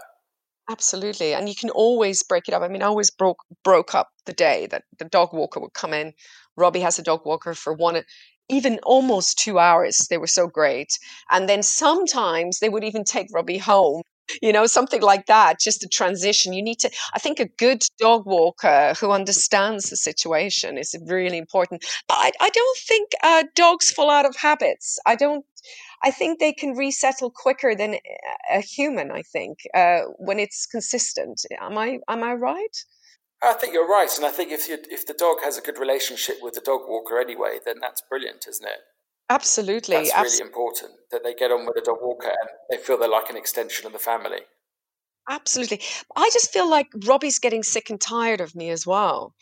[0.70, 1.34] Absolutely.
[1.34, 2.62] And you can always break it up.
[2.62, 5.92] I mean, I always broke broke up the day that the dog walker would come
[5.92, 6.14] in.
[6.56, 8.02] Robbie has a dog walker for one
[8.48, 10.06] even almost two hours.
[10.08, 10.98] They were so great.
[11.30, 14.02] And then sometimes they would even take Robbie home
[14.42, 17.82] you know something like that just a transition you need to i think a good
[17.98, 23.44] dog walker who understands the situation is really important but i, I don't think uh,
[23.54, 25.44] dogs fall out of habits i don't
[26.02, 27.96] I think they can resettle quicker than
[28.50, 29.10] a human.
[29.10, 31.40] I think uh, when it's consistent.
[31.58, 32.76] Am I am I right?
[33.42, 35.78] I think you're right, and I think if you, if the dog has a good
[35.78, 38.80] relationship with the dog walker anyway, then that's brilliant, isn't it?
[39.34, 42.76] Absolutely, that's Abs- really important that they get on with the dog walker and they
[42.76, 44.40] feel they're like an extension of the family.
[45.28, 45.80] Absolutely,
[46.14, 49.34] I just feel like Robbie's getting sick and tired of me as well.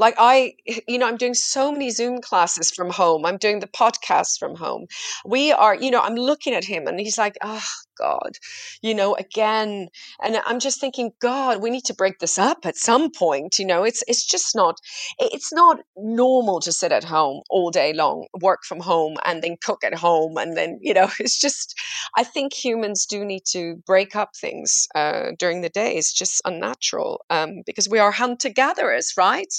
[0.00, 0.54] Like I,
[0.88, 3.26] you know, I'm doing so many Zoom classes from home.
[3.26, 4.86] I'm doing the podcast from home.
[5.26, 7.62] We are, you know, I'm looking at him and he's like, oh
[7.98, 8.32] God,
[8.80, 9.88] you know, again.
[10.22, 13.58] And I'm just thinking, God, we need to break this up at some point.
[13.58, 14.78] You know, it's it's just not
[15.18, 19.56] it's not normal to sit at home all day long, work from home and then
[19.62, 20.38] cook at home.
[20.38, 21.78] And then, you know, it's just
[22.16, 25.96] I think humans do need to break up things uh, during the day.
[25.96, 29.52] It's just unnatural um, because we are hunter gatherers, right?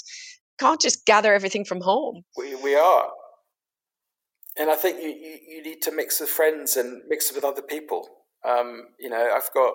[0.62, 2.22] Can't just gather everything from home.
[2.36, 3.10] We, we are.
[4.56, 7.62] And I think you, you, you need to mix with friends and mix with other
[7.62, 8.08] people.
[8.48, 9.74] Um, you know, I've got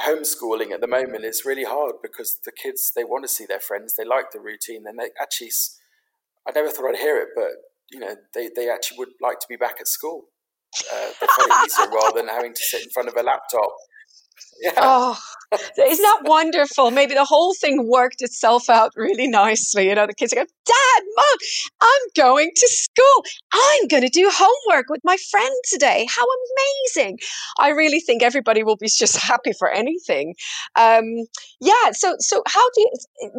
[0.00, 1.24] homeschooling at the moment.
[1.24, 3.94] It's really hard because the kids, they want to see their friends.
[3.94, 4.84] They like the routine.
[4.86, 5.50] And they actually,
[6.46, 7.52] I never thought I'd hear it, but,
[7.90, 10.24] you know, they, they actually would like to be back at school.
[10.92, 13.72] Uh, they find it easier rather than having to sit in front of a laptop
[14.60, 14.72] yeah.
[14.76, 15.18] Oh,
[15.52, 16.90] isn't that wonderful?
[16.90, 19.88] Maybe the whole thing worked itself out really nicely.
[19.88, 21.38] You know, the kids go, Dad, Mom,
[21.80, 23.24] I'm going to school.
[23.52, 26.06] I'm going to do homework with my friend today.
[26.08, 27.18] How amazing.
[27.58, 30.34] I really think everybody will be just happy for anything.
[30.78, 31.04] Um,
[31.60, 31.92] yeah.
[31.92, 32.90] So, so how do you,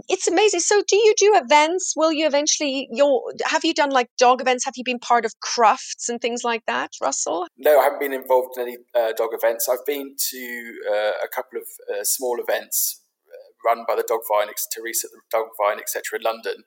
[0.09, 0.59] it's amazing.
[0.59, 1.93] So do you do events?
[1.95, 4.65] Will you eventually, you'll, have you done like dog events?
[4.65, 7.47] Have you been part of crufts and things like that, Russell?
[7.57, 9.69] No, I haven't been involved in any uh, dog events.
[9.69, 14.21] I've been to uh, a couple of uh, small events uh, run by the Dog
[14.31, 16.19] Vine, Teresa the Dog Vine, etc.
[16.19, 16.63] in London.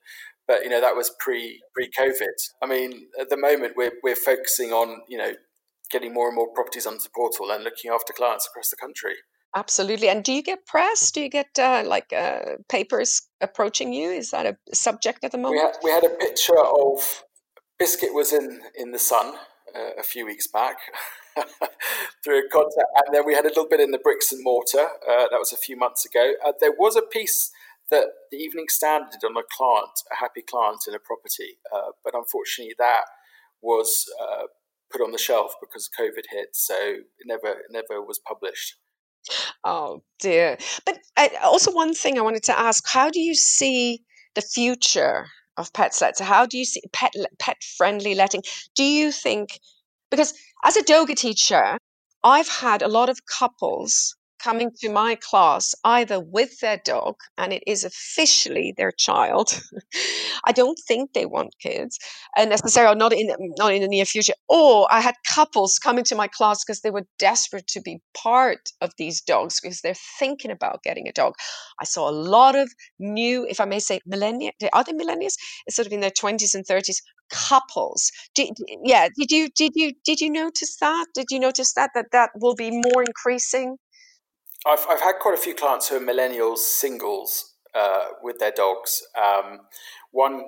[0.47, 2.37] But you know that was pre pre COVID.
[2.63, 5.33] I mean, at the moment we're we're focusing on you know
[5.91, 9.15] getting more and more properties onto the portal and looking after clients across the country.
[9.57, 10.09] Absolutely.
[10.09, 11.13] And do you get press?
[11.13, 14.11] Do you get uh, like uh, papers approaching you?
[14.11, 15.77] Is that a subject at the moment?
[15.83, 17.23] We had, we had a picture of
[17.79, 19.35] Biscuit was in in the sun
[19.75, 20.77] uh, a few weeks back.
[22.25, 22.89] through a contact.
[23.07, 24.89] And then we had a little bit in the bricks and mortar.
[25.09, 26.33] Uh, that was a few months ago.
[26.45, 27.51] Uh, there was a piece
[27.91, 31.91] that the Evening Standard did on a client, a happy client in a property, uh,
[32.03, 33.05] but unfortunately that
[33.61, 34.45] was uh,
[34.91, 38.77] put on the shelf because COVID hit, so it never never was published.
[39.65, 40.57] Oh dear!
[40.87, 44.03] But uh, also one thing I wanted to ask: How do you see
[44.35, 46.21] the future of pet sleds.
[46.21, 48.43] How do you see pet pet friendly letting?
[48.75, 49.61] Do you think
[50.15, 51.79] because as a yoga teacher,
[52.23, 57.53] I've had a lot of couples coming to my class either with their dog and
[57.53, 59.61] it is officially their child.
[60.47, 61.99] I don't think they want kids
[62.37, 64.35] and necessarily not in not in the near future.
[64.49, 68.71] Or I had couples coming to my class because they were desperate to be part
[68.83, 71.35] of these dogs because they're thinking about getting a dog.
[71.81, 74.53] I saw a lot of new, if I may say, millennia.
[74.73, 75.37] Are they millennials?
[75.67, 77.01] It's sort of in their twenties and thirties
[77.31, 78.11] couples.
[78.35, 78.51] Did,
[78.83, 81.07] yeah, did you did you did you notice that?
[81.15, 83.77] Did you notice that that that will be more increasing?
[84.67, 89.03] I've, I've had quite a few clients who are millennials singles uh, with their dogs.
[89.17, 89.61] Um,
[90.11, 90.45] one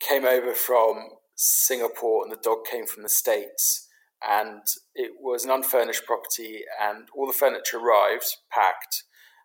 [0.00, 3.88] came over from Singapore and the dog came from the States.
[4.24, 4.62] And
[4.94, 9.02] it was an unfurnished property, and all the furniture arrived packed.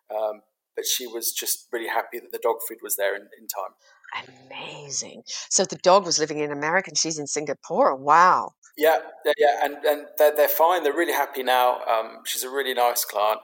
[0.08, 0.42] Um,
[0.76, 3.74] but she was just really happy that the dog food was there in, in time.
[4.48, 5.22] Amazing.
[5.50, 7.94] So the dog was living in America and she's in Singapore.
[7.96, 8.52] Wow.
[8.76, 8.98] Yeah,
[9.36, 10.84] yeah, and, and they're, they're fine.
[10.84, 11.80] They're really happy now.
[11.82, 13.40] Um, she's a really nice client.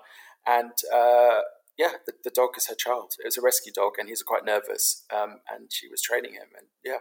[0.46, 1.40] And uh,
[1.77, 3.14] yeah, the, the, dog is her child.
[3.18, 5.05] It was a rescue dog, and he's quite nervous.
[5.12, 6.98] Um, and she was training him, and yeah,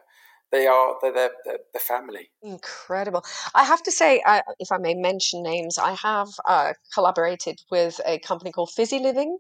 [0.52, 2.32] they are they're, they're, they're the family.
[2.42, 3.24] Incredible.
[3.54, 8.00] I have to say, uh, if I may mention names, I have uh, collaborated with
[8.06, 9.38] a company called Fizzy Living.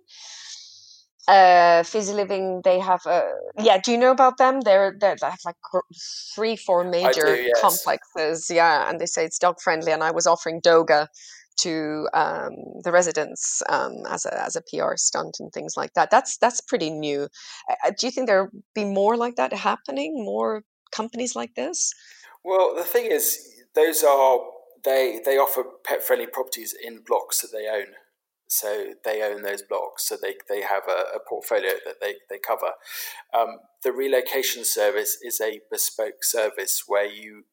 [1.27, 3.23] Uh, Fizzy Living, they have a
[3.57, 3.77] yeah.
[3.77, 4.59] Do you know about them?
[4.59, 5.55] They're they're they have like
[6.35, 7.61] three, four major do, yes.
[7.61, 8.49] complexes.
[8.49, 9.93] Yeah, and they say it's dog friendly.
[9.93, 11.07] And I was offering Doga
[11.59, 12.51] to um,
[12.83, 16.11] the residents um, as a as a PR stunt and things like that.
[16.11, 17.27] That's that's pretty new.
[17.69, 20.23] Uh, do you think there'll be more like that happening?
[20.25, 21.93] More companies like this?
[22.43, 23.39] Well, the thing is,
[23.75, 24.39] those are
[24.83, 27.93] they they offer pet friendly properties in blocks that they own.
[28.59, 32.37] So they own those blocks, so they, they have a, a portfolio that they, they
[32.37, 32.73] cover.
[33.33, 37.43] Um, the relocation service is a bespoke service where you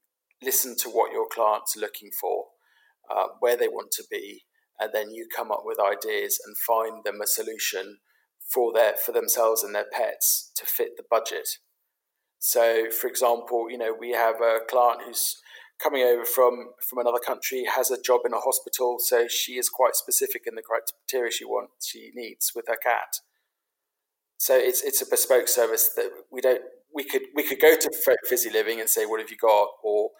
[0.42, 2.44] listen to what your client's are looking for
[3.10, 4.44] uh, where they want to be,
[4.78, 7.98] and then you come up with ideas and find them a solution
[8.52, 11.48] for their for themselves and their pets to fit the budget.
[12.38, 15.36] So, for example, you know we have a client who's
[15.82, 19.68] coming over from from another country has a job in a hospital, so she is
[19.68, 23.20] quite specific in the criteria she wants she needs with her cat.
[24.38, 26.62] So it's it's a bespoke service that we don't
[26.94, 30.10] we could we could go to Fizzy Living and say what have you got or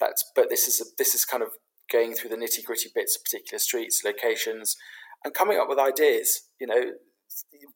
[0.00, 1.50] that's but this is a, this is kind of
[1.90, 4.76] going through the nitty gritty bits of particular streets, locations,
[5.24, 6.48] and coming up with ideas.
[6.60, 6.82] You know,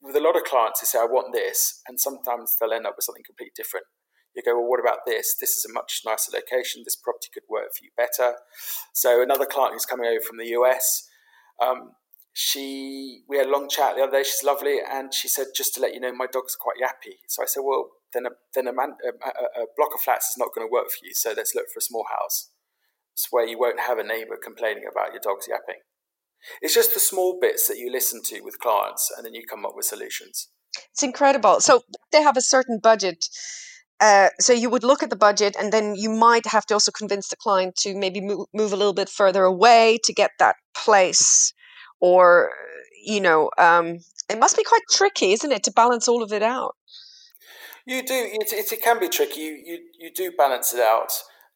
[0.02, 2.94] with a lot of clients, they say, I want this, and sometimes they'll end up
[2.96, 3.86] with something completely different.
[4.34, 5.34] You go, well, what about this?
[5.40, 6.82] This is a much nicer location.
[6.84, 8.36] This property could work for you better.
[8.92, 11.08] So another client who's coming over from the US,
[11.60, 11.92] um,
[12.32, 14.22] she we had a long chat the other day.
[14.22, 17.16] She's lovely, and she said, just to let you know, my dog's quite yappy.
[17.26, 20.38] So I said, well, then a then a, man, a, a block of flats is
[20.38, 21.14] not going to work for you.
[21.14, 22.50] So let's look for a small house
[23.30, 25.80] where you won't have a neighbor complaining about your dog's yapping.
[26.62, 29.66] It's just the small bits that you listen to with clients and then you come
[29.66, 30.48] up with solutions.
[30.92, 31.60] It's incredible.
[31.60, 33.26] So they have a certain budget.
[34.00, 36.92] Uh, so you would look at the budget and then you might have to also
[36.92, 40.54] convince the client to maybe move, move a little bit further away to get that
[40.74, 41.52] place
[42.00, 42.52] or
[43.04, 43.98] you know um,
[44.30, 46.76] it must be quite tricky isn't it to balance all of it out
[47.86, 51.10] you do it, it, it can be tricky you, you, you do balance it out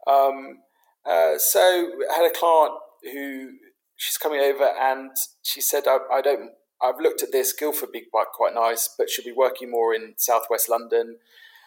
[0.09, 0.59] um,
[1.05, 2.75] uh, so I had a client
[3.13, 3.51] who
[3.97, 5.11] she's coming over and
[5.43, 6.51] she said, I, I don't,
[6.83, 10.15] I've looked at this, Guildford be quite, quite nice, but she'll be working more in
[10.17, 11.19] southwest London.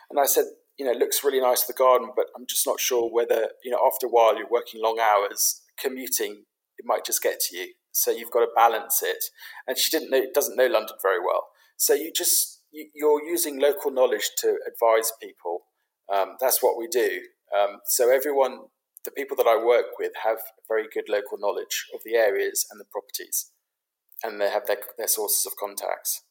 [0.09, 0.45] And I said,
[0.77, 3.71] you know, it looks really nice the garden, but I'm just not sure whether, you
[3.71, 6.43] know, after a while you're working long hours, commuting,
[6.77, 7.73] it might just get to you.
[7.91, 9.23] So you've got to balance it.
[9.67, 11.47] And she didn't know, doesn't know London very well.
[11.77, 15.61] So you just, you're using local knowledge to advise people.
[16.13, 17.21] Um, that's what we do.
[17.57, 18.59] Um, so everyone
[19.05, 22.79] the people that I work with have very good local knowledge of the areas and
[22.79, 23.51] the properties,
[24.23, 26.23] and they have their, their sources of contacts.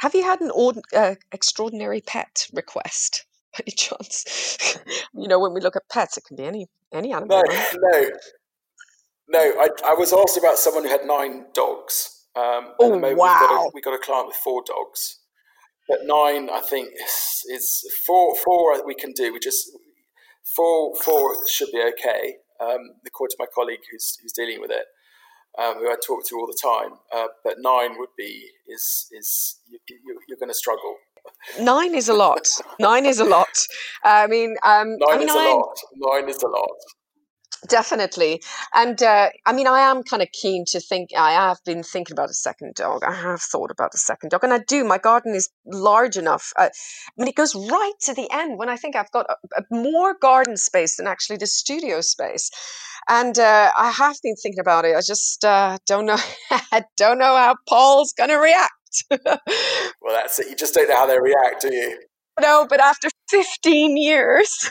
[0.00, 3.24] Have you had an ord- uh, extraordinary pet request
[3.58, 4.78] by any chance?
[5.14, 7.42] you know, when we look at pets, it can be any any animal.
[7.46, 8.10] No, no,
[9.28, 9.40] no.
[9.60, 12.26] I, I was asked about someone who had nine dogs.
[12.36, 13.00] Um, oh wow!
[13.00, 15.18] We got, a, we got a client with four dogs,
[15.88, 18.34] but nine, I think, is, is four.
[18.36, 19.32] Four we can do.
[19.32, 19.70] We just
[20.44, 24.86] Four, four should be okay, um, according to my colleague who's, who's dealing with it,
[25.58, 26.98] um, who I talk to all the time.
[27.14, 30.96] Uh, but nine would be is is you, are going to struggle.
[31.60, 32.46] Nine is a lot.
[32.78, 33.66] nine is a lot.
[34.04, 35.76] I mean, um, nine I mean, is a lot.
[35.96, 36.68] Nine is a lot.
[37.68, 38.40] Definitely.
[38.74, 42.14] And uh, I mean, I am kind of keen to think, I have been thinking
[42.14, 43.02] about a second dog.
[43.04, 44.44] I have thought about a second dog.
[44.44, 44.82] And I do.
[44.82, 46.52] My garden is large enough.
[46.58, 46.70] Uh, I
[47.18, 50.14] mean, it goes right to the end when I think I've got a, a more
[50.20, 52.50] garden space than actually the studio space.
[53.08, 54.96] And uh, I have been thinking about it.
[54.96, 56.18] I just uh, don't know.
[56.50, 58.72] I don't know how Paul's going to react.
[59.10, 59.38] well,
[60.08, 60.48] that's it.
[60.48, 61.98] You just don't know how they react, do you?
[62.40, 64.70] No, but after 15 years.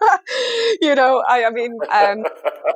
[0.82, 2.24] you know, I, I mean, um,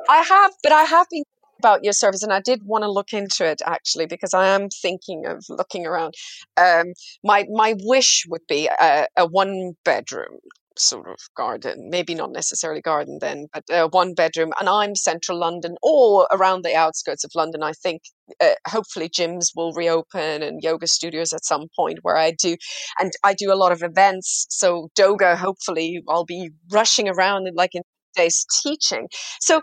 [0.09, 1.23] I have, but I have been
[1.59, 4.69] about your service and I did want to look into it actually because I am
[4.69, 6.15] thinking of looking around.
[6.57, 10.39] Um, my my wish would be a, a one bedroom
[10.81, 14.51] sort of garden, maybe not necessarily garden then, but uh, one bedroom.
[14.59, 17.63] And I'm central London or around the outskirts of London.
[17.63, 18.01] I think
[18.41, 22.55] uh, hopefully gyms will reopen and yoga studios at some point where I do,
[22.99, 24.47] and I do a lot of events.
[24.49, 27.83] So Doga, hopefully, I'll be rushing around like in
[28.15, 29.07] days teaching.
[29.39, 29.61] So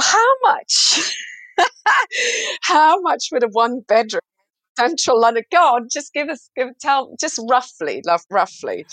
[0.00, 1.14] how much?
[2.62, 4.20] how much would a one bedroom
[4.78, 5.44] central London?
[5.50, 8.86] God, just give us, give tell, just roughly, love, roughly.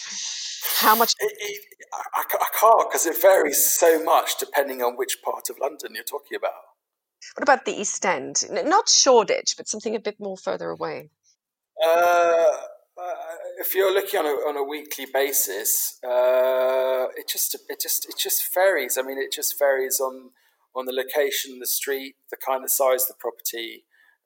[0.77, 1.13] How much?
[1.19, 1.61] It, it,
[1.93, 6.03] I, I can't because it varies so much depending on which part of London you're
[6.03, 6.51] talking about.
[7.35, 8.43] What about the East End?
[8.49, 11.09] Not Shoreditch, but something a bit more further away.
[11.83, 12.51] Uh,
[12.99, 13.13] uh,
[13.59, 18.15] if you're looking on a, on a weekly basis, uh, it just it just it
[18.17, 18.97] just varies.
[18.97, 20.31] I mean, it just varies on
[20.75, 23.85] on the location, the street, the kind of size of the property.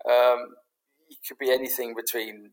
[0.09, 0.55] Um,
[1.11, 2.51] it could be anything between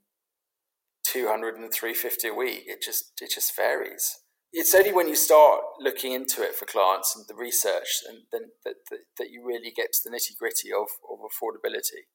[1.07, 2.65] 200 and 350 a week.
[2.67, 4.19] It just it just varies.
[4.53, 8.51] It's only when you start looking into it for clients and the research and then
[8.65, 12.09] that, that, that you really get to the nitty gritty of, of affordability.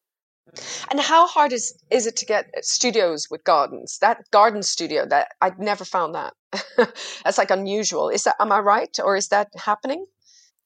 [0.90, 3.98] And how hard is is it to get studios with gardens?
[4.00, 6.34] That garden studio that I'd never found that.
[7.24, 8.10] that's like unusual.
[8.10, 10.06] Is that am I right or is that happening?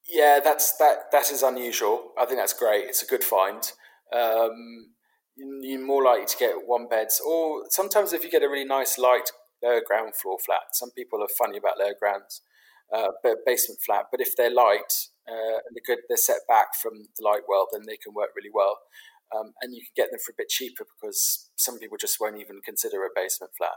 [0.10, 2.12] Yeah, that's that that is unusual.
[2.18, 2.86] I think that's great.
[2.86, 3.72] It's a good find.
[4.12, 4.96] Um,
[5.38, 8.98] you're more likely to get one beds, or sometimes if you get a really nice
[8.98, 9.30] light
[9.64, 10.74] lower ground floor flat.
[10.74, 12.42] Some people are funny about lower grounds,
[12.94, 14.06] uh, but basement flat.
[14.12, 17.68] But if they're light uh, and they're good, they're set back from the light well,
[17.72, 18.78] then they can work really well.
[19.36, 22.40] Um, and you can get them for a bit cheaper because some people just won't
[22.40, 23.76] even consider a basement flat.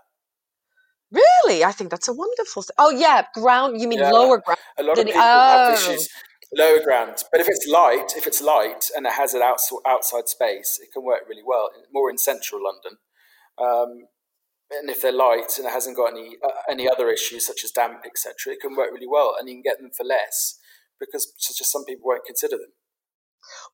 [1.10, 2.62] Really, I think that's a wonderful.
[2.62, 3.80] Th- oh yeah, ground.
[3.80, 4.60] You mean yeah, lower ground?
[4.78, 5.24] A lot of people oh.
[5.24, 6.08] have issues
[6.56, 7.16] lower ground.
[7.30, 10.92] But if it's light, if it's light and it has an outs- outside space, it
[10.92, 11.70] can work really well.
[11.92, 12.98] More in central London,
[13.58, 14.06] um,
[14.70, 17.70] and if they're light and it hasn't got any uh, any other issues such as
[17.70, 20.58] damp, etc., it can work really well, and you can get them for less
[20.98, 22.72] because just some people won't consider them.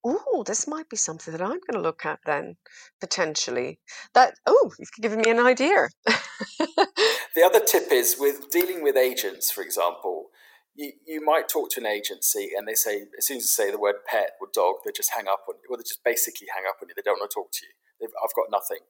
[0.04, 2.56] Oh, this might be something that I'm going to look at then,
[3.00, 3.80] potentially.
[4.14, 5.88] That oh, you've given me an idea.
[6.06, 10.30] the other tip is with dealing with agents, for example
[10.76, 13.70] you, you might talk to an agency and they say, as soon as you say
[13.70, 16.48] the word pet or dog, they just hang up on you, or they just basically
[16.54, 16.94] hang up on you.
[16.94, 17.72] They don't want to talk to you.
[18.00, 18.84] They've, I've got nothing.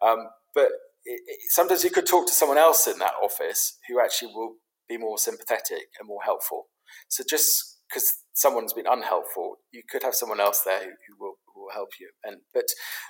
[0.00, 0.70] Um, but
[1.04, 4.54] it, it, sometimes you could talk to someone else in that office who actually will
[4.88, 6.66] be more sympathetic and more helpful.
[7.08, 11.34] So just because someone's been unhelpful, you could have someone else there who, who will
[11.54, 12.10] will help you.
[12.22, 12.64] And but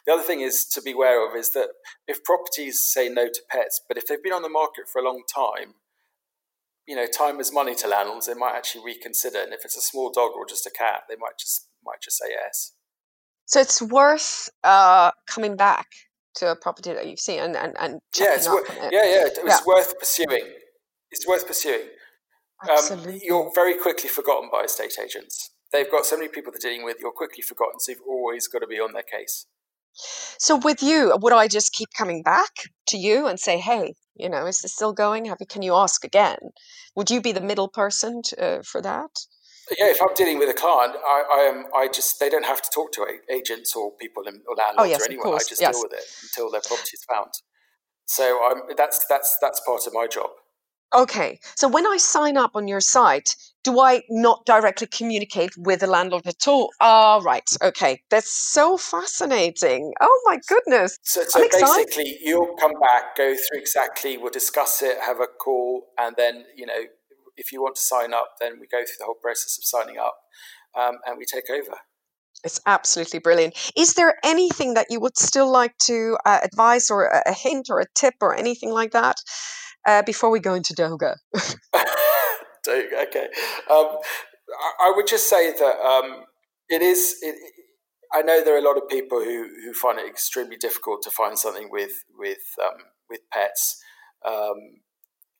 [0.06, 1.68] the other thing is to be aware of is that
[2.06, 5.04] if properties say no to pets, but if they've been on the market for a
[5.04, 5.74] long time,
[6.86, 8.26] you know, time is money to landlords.
[8.26, 11.16] They might actually reconsider, and if it's a small dog or just a cat, they
[11.16, 12.72] might just might just say yes.
[13.46, 15.86] So it's worth uh, coming back
[16.36, 18.92] to a property that you've seen and and, and yeah, it's wor- it.
[18.92, 19.58] yeah, yeah, it's yeah.
[19.66, 20.52] worth pursuing.
[21.10, 21.88] It's worth pursuing.
[22.68, 25.50] Um, you're very quickly forgotten by estate agents.
[25.72, 26.96] They've got so many people they're dealing with.
[27.00, 29.46] You're quickly forgotten, so you've always got to be on their case.
[30.38, 32.50] So with you, would I just keep coming back
[32.86, 35.26] to you and say, "Hey, you know, is this still going?
[35.26, 36.38] Have you, can you ask again?
[36.96, 39.10] Would you be the middle person to, uh, for that?
[39.78, 41.64] Yeah, if I'm dealing with a client, I, I am.
[41.74, 44.84] I just they don't have to talk to agents or people in, or landlords oh,
[44.84, 45.34] yes, or anyone.
[45.34, 45.74] I just yes.
[45.74, 47.30] deal with it until their property is found.
[48.04, 50.30] So I'm, that's that's that's part of my job.
[50.94, 55.80] Okay, so when I sign up on your site, do I not directly communicate with
[55.80, 56.70] the landlord at all?
[56.80, 57.48] Ah, oh, right.
[57.62, 59.92] Okay, that's so fascinating.
[60.00, 60.98] Oh my goodness.
[61.02, 65.86] So, so basically, you'll come back, go through exactly, we'll discuss it, have a call,
[65.98, 66.84] and then you know,
[67.36, 69.98] if you want to sign up, then we go through the whole process of signing
[69.98, 70.14] up,
[70.78, 71.78] um, and we take over.
[72.44, 73.72] It's absolutely brilliant.
[73.74, 77.80] Is there anything that you would still like to uh, advise, or a hint, or
[77.80, 79.16] a tip, or anything like that?
[79.86, 81.16] uh, before we go into Doga?
[82.68, 83.28] okay.
[83.70, 83.98] Um,
[84.80, 86.24] I, would just say that um,
[86.68, 87.16] it is.
[87.22, 87.34] It,
[88.12, 91.10] I know there are a lot of people who, who find it extremely difficult to
[91.10, 93.82] find something with with um, with pets.
[94.26, 94.82] Um,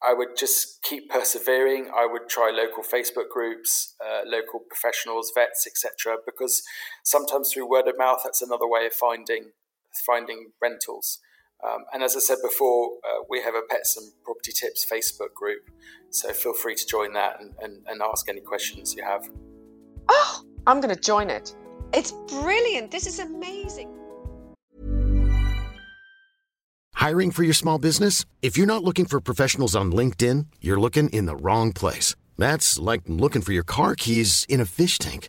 [0.02, 1.90] I would just keep persevering.
[1.96, 6.18] I would try local Facebook groups, uh, local professionals, vets, etc.
[6.26, 6.62] Because
[7.04, 9.52] sometimes through word of mouth, that's another way of finding
[10.06, 11.20] finding rentals.
[11.62, 15.32] Um, and as I said before, uh, we have a Pets and Property Tips Facebook
[15.34, 15.70] group,
[16.10, 19.28] so feel free to join that and, and, and ask any questions you have.
[20.08, 21.54] Oh, I'm going to join it.
[21.92, 22.90] It's brilliant.
[22.90, 23.90] This is amazing.
[26.94, 28.24] Hiring for your small business?
[28.40, 32.14] If you're not looking for professionals on LinkedIn, you're looking in the wrong place.
[32.38, 35.28] That's like looking for your car keys in a fish tank.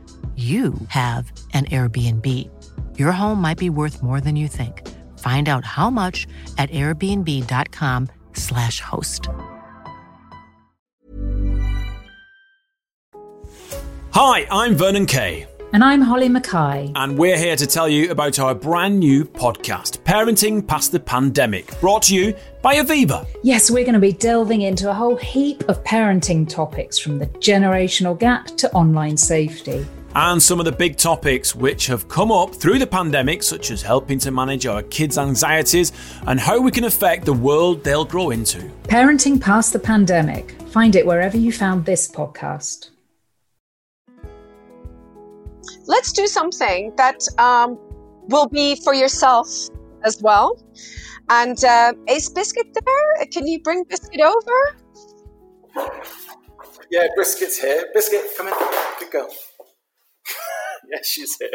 [0.37, 2.49] you have an Airbnb.
[2.97, 4.87] Your home might be worth more than you think.
[5.19, 6.25] Find out how much
[6.57, 9.27] at airbnb.com/slash host.
[14.13, 15.45] Hi, I'm Vernon Kay.
[15.73, 16.91] And I'm Holly Mackay.
[16.95, 21.79] And we're here to tell you about our brand new podcast, Parenting Past the Pandemic,
[21.79, 23.25] brought to you by Aviva.
[23.41, 27.27] Yes, we're going to be delving into a whole heap of parenting topics from the
[27.27, 29.85] generational gap to online safety
[30.15, 33.81] and some of the big topics which have come up through the pandemic, such as
[33.81, 35.91] helping to manage our kids' anxieties
[36.27, 38.59] and how we can affect the world they'll grow into.
[38.83, 40.51] Parenting Past the Pandemic.
[40.69, 42.89] Find it wherever you found this podcast.
[45.85, 47.77] Let's do something that um,
[48.27, 49.47] will be for yourself
[50.03, 50.61] as well.
[51.29, 53.25] And uh, is Biscuit there?
[53.27, 54.77] Can you bring Biscuit over?
[56.89, 57.87] Yeah, Biscuit's here.
[57.93, 58.53] Biscuit, come in.
[58.99, 59.29] Good girl.
[60.91, 61.49] Yes, she's here.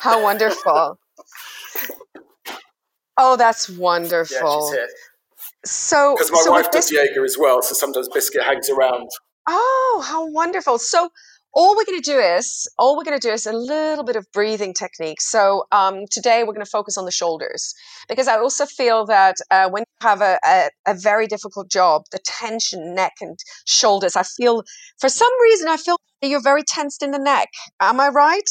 [0.00, 0.98] How wonderful.
[3.16, 4.36] Oh, that's wonderful.
[4.36, 4.88] Yeah, she's here.
[5.64, 9.08] So, because my so wife does yoga as well, so sometimes Biscuit hangs around.
[9.48, 10.78] Oh, how wonderful!
[10.78, 11.10] So,
[11.54, 14.16] all we're going to do is all we're going to do is a little bit
[14.16, 15.20] of breathing technique.
[15.20, 17.74] So um, today we're going to focus on the shoulders
[18.08, 22.04] because I also feel that uh, when you have a, a, a, very difficult job,
[22.10, 24.62] the tension, neck and shoulders, I feel
[24.98, 27.48] for some reason I feel you're very tensed in the neck.
[27.80, 28.48] Am I right?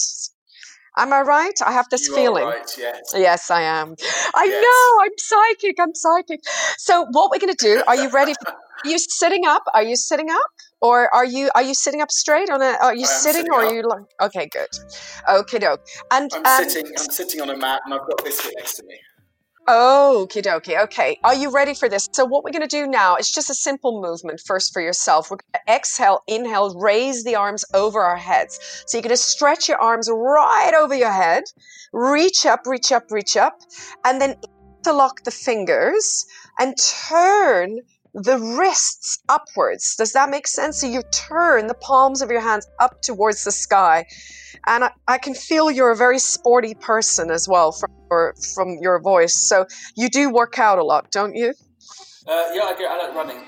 [0.97, 1.53] Am I right?
[1.65, 2.43] I have this you feeling.
[2.43, 3.13] Right, yes.
[3.15, 3.95] yes, I am.
[4.35, 4.63] I yes.
[4.63, 5.03] know.
[5.05, 5.77] I'm psychic.
[5.79, 6.41] I'm psychic.
[6.77, 7.81] So, what we're going to do?
[7.87, 8.33] Are you ready?
[8.43, 9.63] For, are you sitting up?
[9.73, 10.49] Are you sitting up,
[10.81, 12.77] or are you are you sitting up straight on a?
[12.81, 13.71] Are you sitting, sitting, or up.
[13.71, 13.83] are you?
[13.83, 14.69] Like, okay, good.
[15.29, 15.85] Okay, doke.
[16.11, 16.91] And I'm um, sitting.
[16.97, 18.95] I'm sitting on a mat, and I've got biscuit next to me.
[19.67, 20.81] Okie dokie.
[20.83, 21.19] Okay.
[21.23, 22.09] Are you ready for this?
[22.13, 25.29] So, what we're going to do now is just a simple movement first for yourself.
[25.29, 28.59] We're going to exhale, inhale, raise the arms over our heads.
[28.87, 31.43] So, you're going to stretch your arms right over your head,
[31.93, 33.61] reach up, reach up, reach up,
[34.03, 34.35] and then
[34.83, 36.25] interlock the fingers
[36.59, 36.75] and
[37.07, 37.77] turn
[38.13, 39.95] the wrists upwards.
[39.95, 40.81] Does that make sense?
[40.81, 44.05] So, you turn the palms of your hands up towards the sky.
[44.67, 48.77] And I, I can feel you're a very sporty person as well from your, from
[48.81, 49.47] your voice.
[49.47, 51.53] So you do work out a lot, don't you?
[52.27, 53.43] Uh, yeah, I, I like running.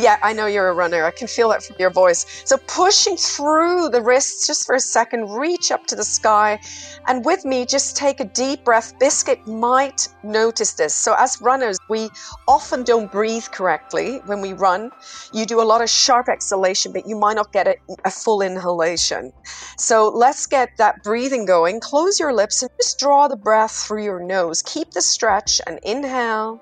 [0.00, 1.04] Yeah, I know you're a runner.
[1.04, 2.24] I can feel that from your voice.
[2.44, 6.60] So pushing through the wrists just for a second, reach up to the sky.
[7.08, 8.96] And with me, just take a deep breath.
[9.00, 10.94] Biscuit might notice this.
[10.94, 12.10] So as runners, we
[12.46, 14.92] often don't breathe correctly when we run.
[15.32, 17.74] You do a lot of sharp exhalation, but you might not get a,
[18.04, 19.32] a full inhalation.
[19.78, 21.80] So let's get that breathing going.
[21.80, 24.62] Close your lips and just draw the breath through your nose.
[24.62, 26.60] Keep the stretch and inhale.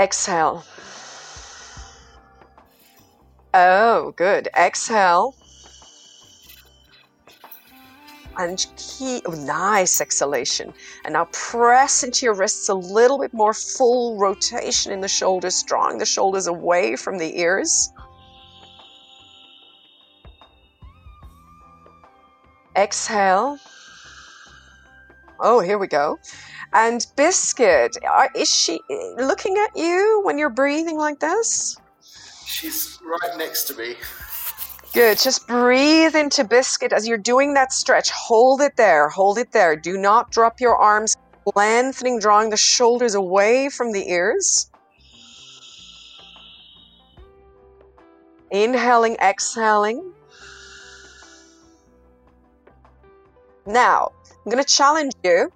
[0.00, 0.64] Exhale.
[3.52, 4.48] Oh, good.
[4.56, 5.34] Exhale.
[8.38, 10.72] and keep oh, nice exhalation.
[11.04, 15.62] And now press into your wrists a little bit more full rotation in the shoulders,
[15.62, 17.92] drawing the shoulders away from the ears.
[22.76, 23.58] Exhale.
[25.38, 26.18] Oh, here we go.
[26.72, 27.96] And Biscuit,
[28.36, 28.80] is she
[29.16, 31.76] looking at you when you're breathing like this?
[32.46, 33.96] She's right next to me.
[34.92, 35.18] Good.
[35.18, 38.10] Just breathe into Biscuit as you're doing that stretch.
[38.10, 39.08] Hold it there.
[39.08, 39.76] Hold it there.
[39.76, 41.16] Do not drop your arms,
[41.54, 44.70] lengthening, drawing the shoulders away from the ears.
[48.50, 50.12] Inhaling, exhaling.
[53.64, 55.52] Now, I'm going to challenge you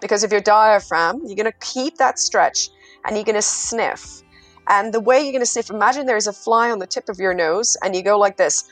[0.00, 1.20] because of your diaphragm.
[1.24, 2.70] You're going to keep that stretch
[3.04, 4.22] and you're going to sniff.
[4.68, 7.18] And the way you're going to sniff, imagine there's a fly on the tip of
[7.18, 8.64] your nose and you go like this.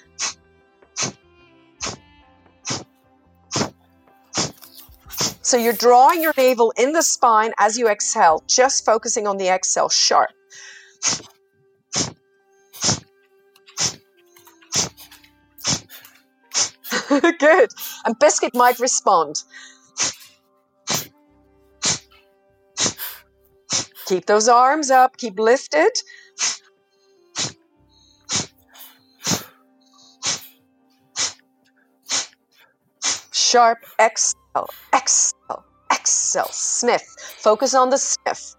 [5.42, 9.48] So you're drawing your navel in the spine as you exhale, just focusing on the
[9.48, 10.30] exhale sharp.
[17.38, 17.70] Good.
[18.04, 19.42] And Biscuit might respond.
[24.08, 25.90] Keep those arms up, keep lifted.
[33.32, 37.02] Sharp exhale, exhale, exhale, sniff.
[37.36, 38.54] Focus on the sniff.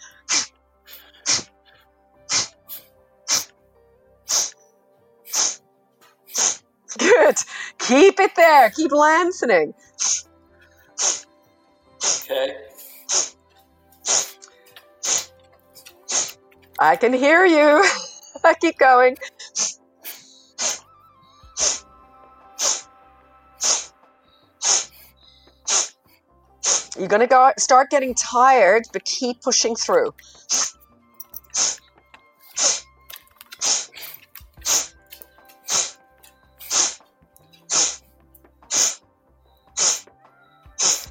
[6.99, 7.37] Good.
[7.79, 8.69] Keep it there.
[8.69, 9.73] Keep lengthening.
[12.23, 12.55] Okay.
[16.82, 17.86] I can hear you.
[18.43, 19.17] I keep going.
[26.97, 30.13] You're going to go start getting tired, but keep pushing through.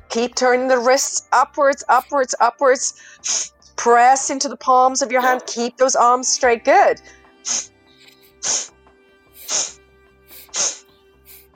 [0.08, 3.52] Keep turning the wrists upwards, upwards, upwards.
[3.78, 5.42] Press into the palms of your hand.
[5.46, 6.64] Keep those arms straight.
[6.64, 7.00] Good.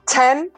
[0.06, 0.50] 10,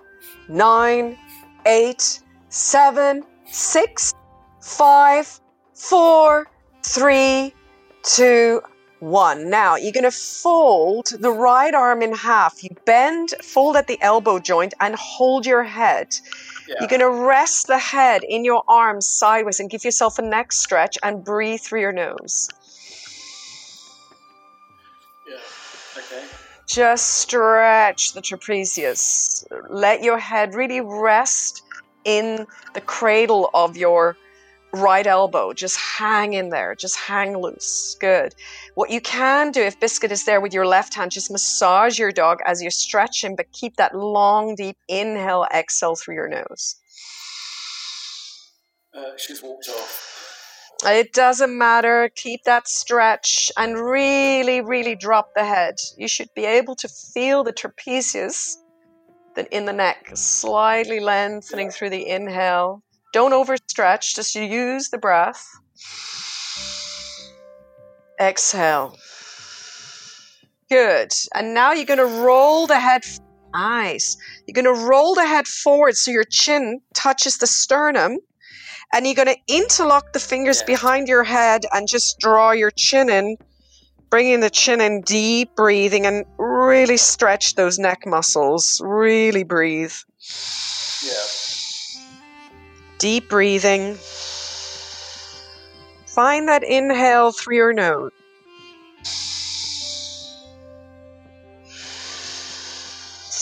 [0.48, 1.18] 9,
[1.66, 4.12] 8, 7, 6,
[4.60, 5.40] 5,
[5.74, 6.46] 4,
[6.82, 7.54] 3,
[8.02, 8.60] 2,
[9.04, 9.50] one.
[9.50, 12.64] Now you're going to fold the right arm in half.
[12.64, 16.16] You bend, fold at the elbow joint, and hold your head.
[16.68, 16.76] Yeah.
[16.80, 20.52] You're going to rest the head in your arms sideways and give yourself a neck
[20.52, 22.48] stretch and breathe through your nose.
[25.28, 25.36] Yeah,
[25.98, 26.24] okay.
[26.66, 29.44] Just stretch the trapezius.
[29.68, 31.62] Let your head really rest
[32.04, 34.16] in the cradle of your
[34.74, 35.52] right elbow.
[35.52, 36.74] Just hang in there.
[36.74, 37.96] Just hang loose.
[38.00, 38.34] Good.
[38.74, 42.12] What you can do if Biscuit is there with your left hand, just massage your
[42.12, 46.76] dog as you're stretching, but keep that long, deep inhale, exhale through your nose.
[48.94, 50.10] Uh, she's walked off.
[50.84, 52.10] It doesn't matter.
[52.14, 55.76] Keep that stretch and really, really drop the head.
[55.96, 58.56] You should be able to feel the trapezius
[59.50, 62.82] in the neck slightly lengthening through the inhale
[63.14, 65.46] don't overstretch, just use the breath.
[68.20, 68.96] Exhale.
[70.68, 71.12] Good.
[71.32, 73.04] And now you're going to roll the head.
[73.52, 74.16] Nice.
[74.46, 78.18] You're going to roll the head forward so your chin touches the sternum.
[78.92, 80.66] And you're going to interlock the fingers yeah.
[80.66, 83.36] behind your head and just draw your chin in,
[84.10, 88.80] bringing the chin in deep breathing and really stretch those neck muscles.
[88.84, 89.94] Really breathe.
[91.04, 91.53] Yeah.
[92.98, 93.96] Deep breathing.
[96.06, 98.12] Find that inhale through your nose.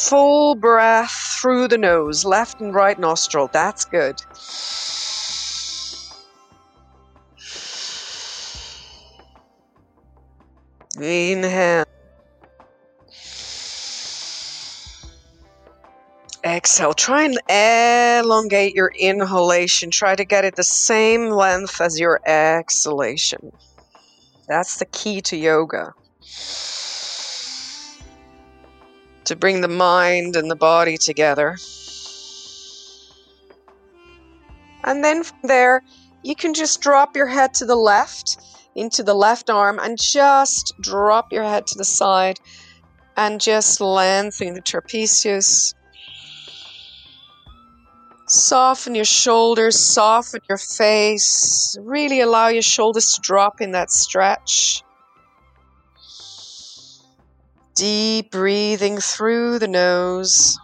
[0.09, 3.48] Full breath through the nose, left and right nostril.
[3.53, 4.16] That's good.
[10.98, 11.84] Inhale.
[16.45, 16.93] Exhale.
[16.95, 19.90] Try and elongate your inhalation.
[19.90, 23.53] Try to get it the same length as your exhalation.
[24.49, 25.95] That's the key to yoga.
[29.24, 31.57] To bring the mind and the body together.
[34.84, 35.82] And then from there,
[36.24, 38.36] you can just drop your head to the left,
[38.74, 42.40] into the left arm, and just drop your head to the side
[43.16, 45.74] and just lengthen the trapezius
[48.32, 51.76] Soften your shoulders, soften your face.
[51.82, 54.82] Really allow your shoulders to drop in that stretch.
[57.74, 60.58] Deep breathing through the nose.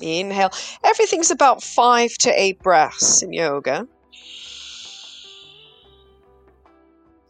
[0.00, 0.50] Inhale.
[0.82, 3.86] Everything's about five to eight breaths in yoga.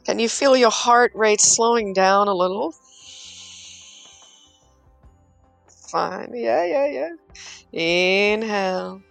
[0.05, 2.73] Can you feel your heart rate slowing down a little?
[5.91, 6.31] Fine.
[6.35, 6.87] Yeah, yeah,
[7.73, 8.33] yeah.
[8.33, 9.03] Inhale.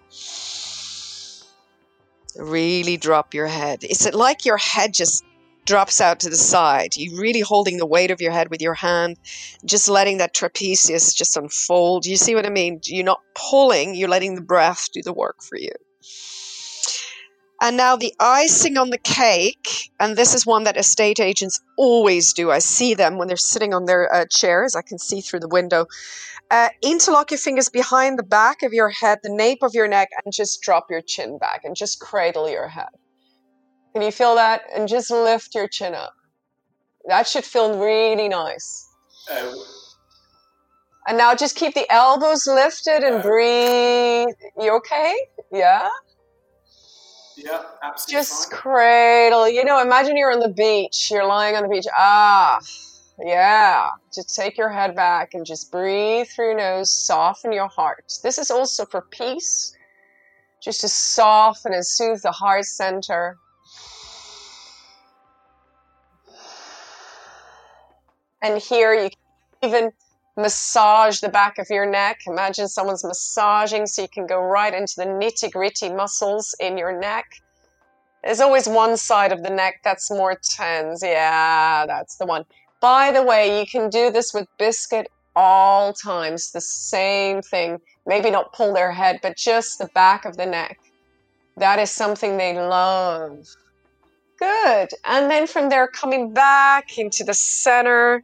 [2.38, 3.84] Really drop your head.
[3.84, 5.26] Is it like your head just
[5.66, 6.96] drops out to the side?
[6.96, 9.18] You're really holding the weight of your head with your hand,
[9.66, 12.06] just letting that trapezius just unfold.
[12.06, 12.80] You see what I mean?
[12.86, 15.72] You're not pulling, you're letting the breath do the work for you.
[17.62, 22.32] And now the icing on the cake, and this is one that estate agents always
[22.32, 22.52] do.
[22.52, 24.76] I see them when they're sitting on their uh, chairs.
[24.76, 25.86] I can see through the window.
[26.52, 30.10] Uh, interlock your fingers behind the back of your head, the nape of your neck,
[30.24, 32.88] and just drop your chin back and just cradle your head.
[33.94, 34.62] Can you feel that?
[34.74, 36.14] And just lift your chin up.
[37.08, 38.88] That should feel really nice.
[41.08, 44.36] And now just keep the elbows lifted and breathe.
[44.60, 45.16] You okay?
[45.52, 45.90] Yeah?
[47.44, 48.20] Yeah, absolutely.
[48.20, 48.60] Just fine.
[48.60, 49.50] cradle.
[49.50, 51.10] You know, imagine you're on the beach.
[51.12, 51.86] You're lying on the beach.
[51.98, 52.60] Ah,
[53.20, 53.90] yeah.
[54.14, 56.94] Just take your head back and just breathe through your nose.
[56.94, 58.06] Soften your heart.
[58.24, 59.76] This is also for peace.
[60.62, 63.38] Just to soften and soothe the heart center.
[68.42, 69.10] And here you
[69.62, 69.92] can even
[70.38, 72.22] massage the back of your neck.
[72.28, 76.98] Imagine someone's massaging so you can go right into the nitty gritty muscles in your
[77.00, 77.26] neck.
[78.24, 81.02] There's always one side of the neck that's more tense.
[81.04, 82.46] Yeah, that's the one.
[82.82, 86.52] By the way, you can do this with Biscuit all times.
[86.52, 87.80] The same thing.
[88.06, 90.80] Maybe not pull their head, but just the back of the neck.
[91.58, 93.46] That is something they love.
[94.40, 94.90] Good.
[95.06, 98.24] And then from there, coming back into the center.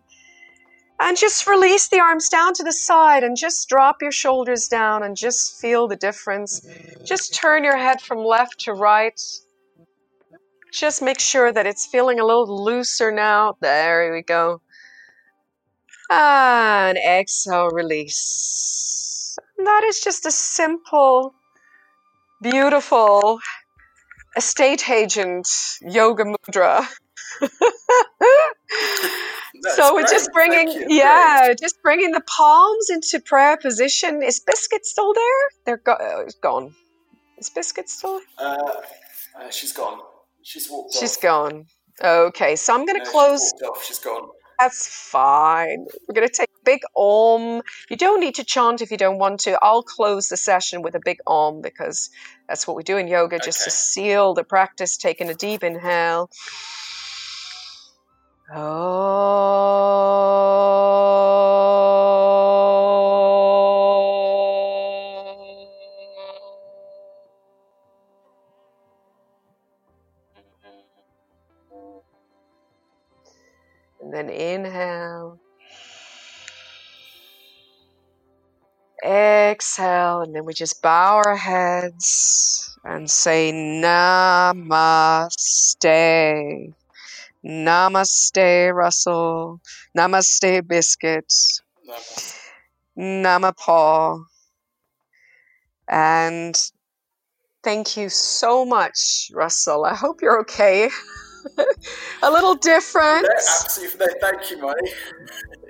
[1.00, 5.04] And just release the arms down to the side and just drop your shoulders down
[5.04, 6.66] and just feel the difference.
[7.04, 9.20] Just turn your head from left to right.
[10.72, 13.56] Just make sure that it's feeling a little looser now.
[13.62, 14.62] There we go.
[16.10, 19.38] And exhale, release.
[19.58, 21.34] That is just a simple,
[22.42, 23.40] beautiful
[24.38, 25.48] estate agent
[25.82, 26.86] yoga mudra.
[29.76, 30.86] so we're just bringing, you.
[30.90, 34.22] yeah, just bringing the palms into prayer position.
[34.24, 35.50] Is Biscuit still there?
[35.66, 36.74] They're go- uh, gone.
[37.38, 38.22] Is Biscuit still?
[38.38, 38.58] Uh,
[39.40, 40.00] uh, she's gone.
[40.44, 41.22] She's walked She's off.
[41.24, 41.66] gone.
[42.04, 43.54] Okay, so I'm going to she's close.
[43.66, 43.84] off.
[43.84, 44.30] She's gone.
[44.60, 45.86] That's fine.
[46.08, 47.62] We're going to take a big om.
[47.90, 49.60] You don't need to chant if you don't want to.
[49.62, 52.10] I'll close the session with a big om because
[52.48, 54.96] that's what we do in yoga, just to seal the practice.
[54.96, 56.30] Taking a deep inhale.
[58.54, 59.26] Oh.
[74.02, 75.40] And then inhale.
[79.04, 85.34] Exhale, and then we just bow our heads and say Namaste.
[87.46, 89.62] Namaste, Russell.
[89.98, 91.32] Namaste, Biscuit.
[91.86, 91.96] No.
[92.98, 94.24] Namapaw.
[95.88, 96.60] And
[97.64, 99.86] thank you so much, Russell.
[99.86, 100.90] I hope you're okay.
[102.24, 103.24] a little different.
[103.24, 104.08] No, absolutely.
[104.20, 104.76] Thank you, Molly.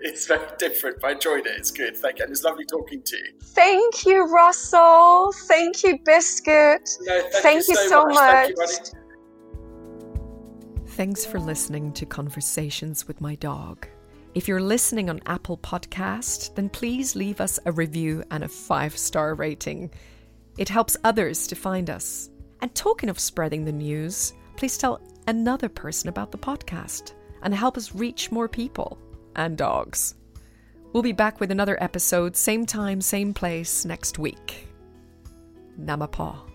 [0.08, 1.54] It's very different, but I enjoyed it.
[1.58, 1.98] It's good.
[1.98, 2.26] Thank you.
[2.26, 3.40] And it's lovely talking to you.
[3.42, 5.34] Thank you, Russell.
[5.48, 6.88] Thank you, Biscuit.
[7.02, 8.16] No, thank, Thank you you so, so much.
[8.16, 9.05] Thank you, much.
[10.96, 13.86] Thanks for listening to Conversations with My Dog.
[14.34, 19.36] If you're listening on Apple Podcast, then please leave us a review and a five-star
[19.36, 19.92] rating.
[20.58, 22.30] It helps others to find us.
[22.62, 27.76] And talking of spreading the news, please tell another person about the podcast and help
[27.76, 28.98] us reach more people
[29.36, 30.16] and dogs.
[30.94, 34.70] We'll be back with another episode, same time, same place next week.
[35.78, 36.55] Namapaw.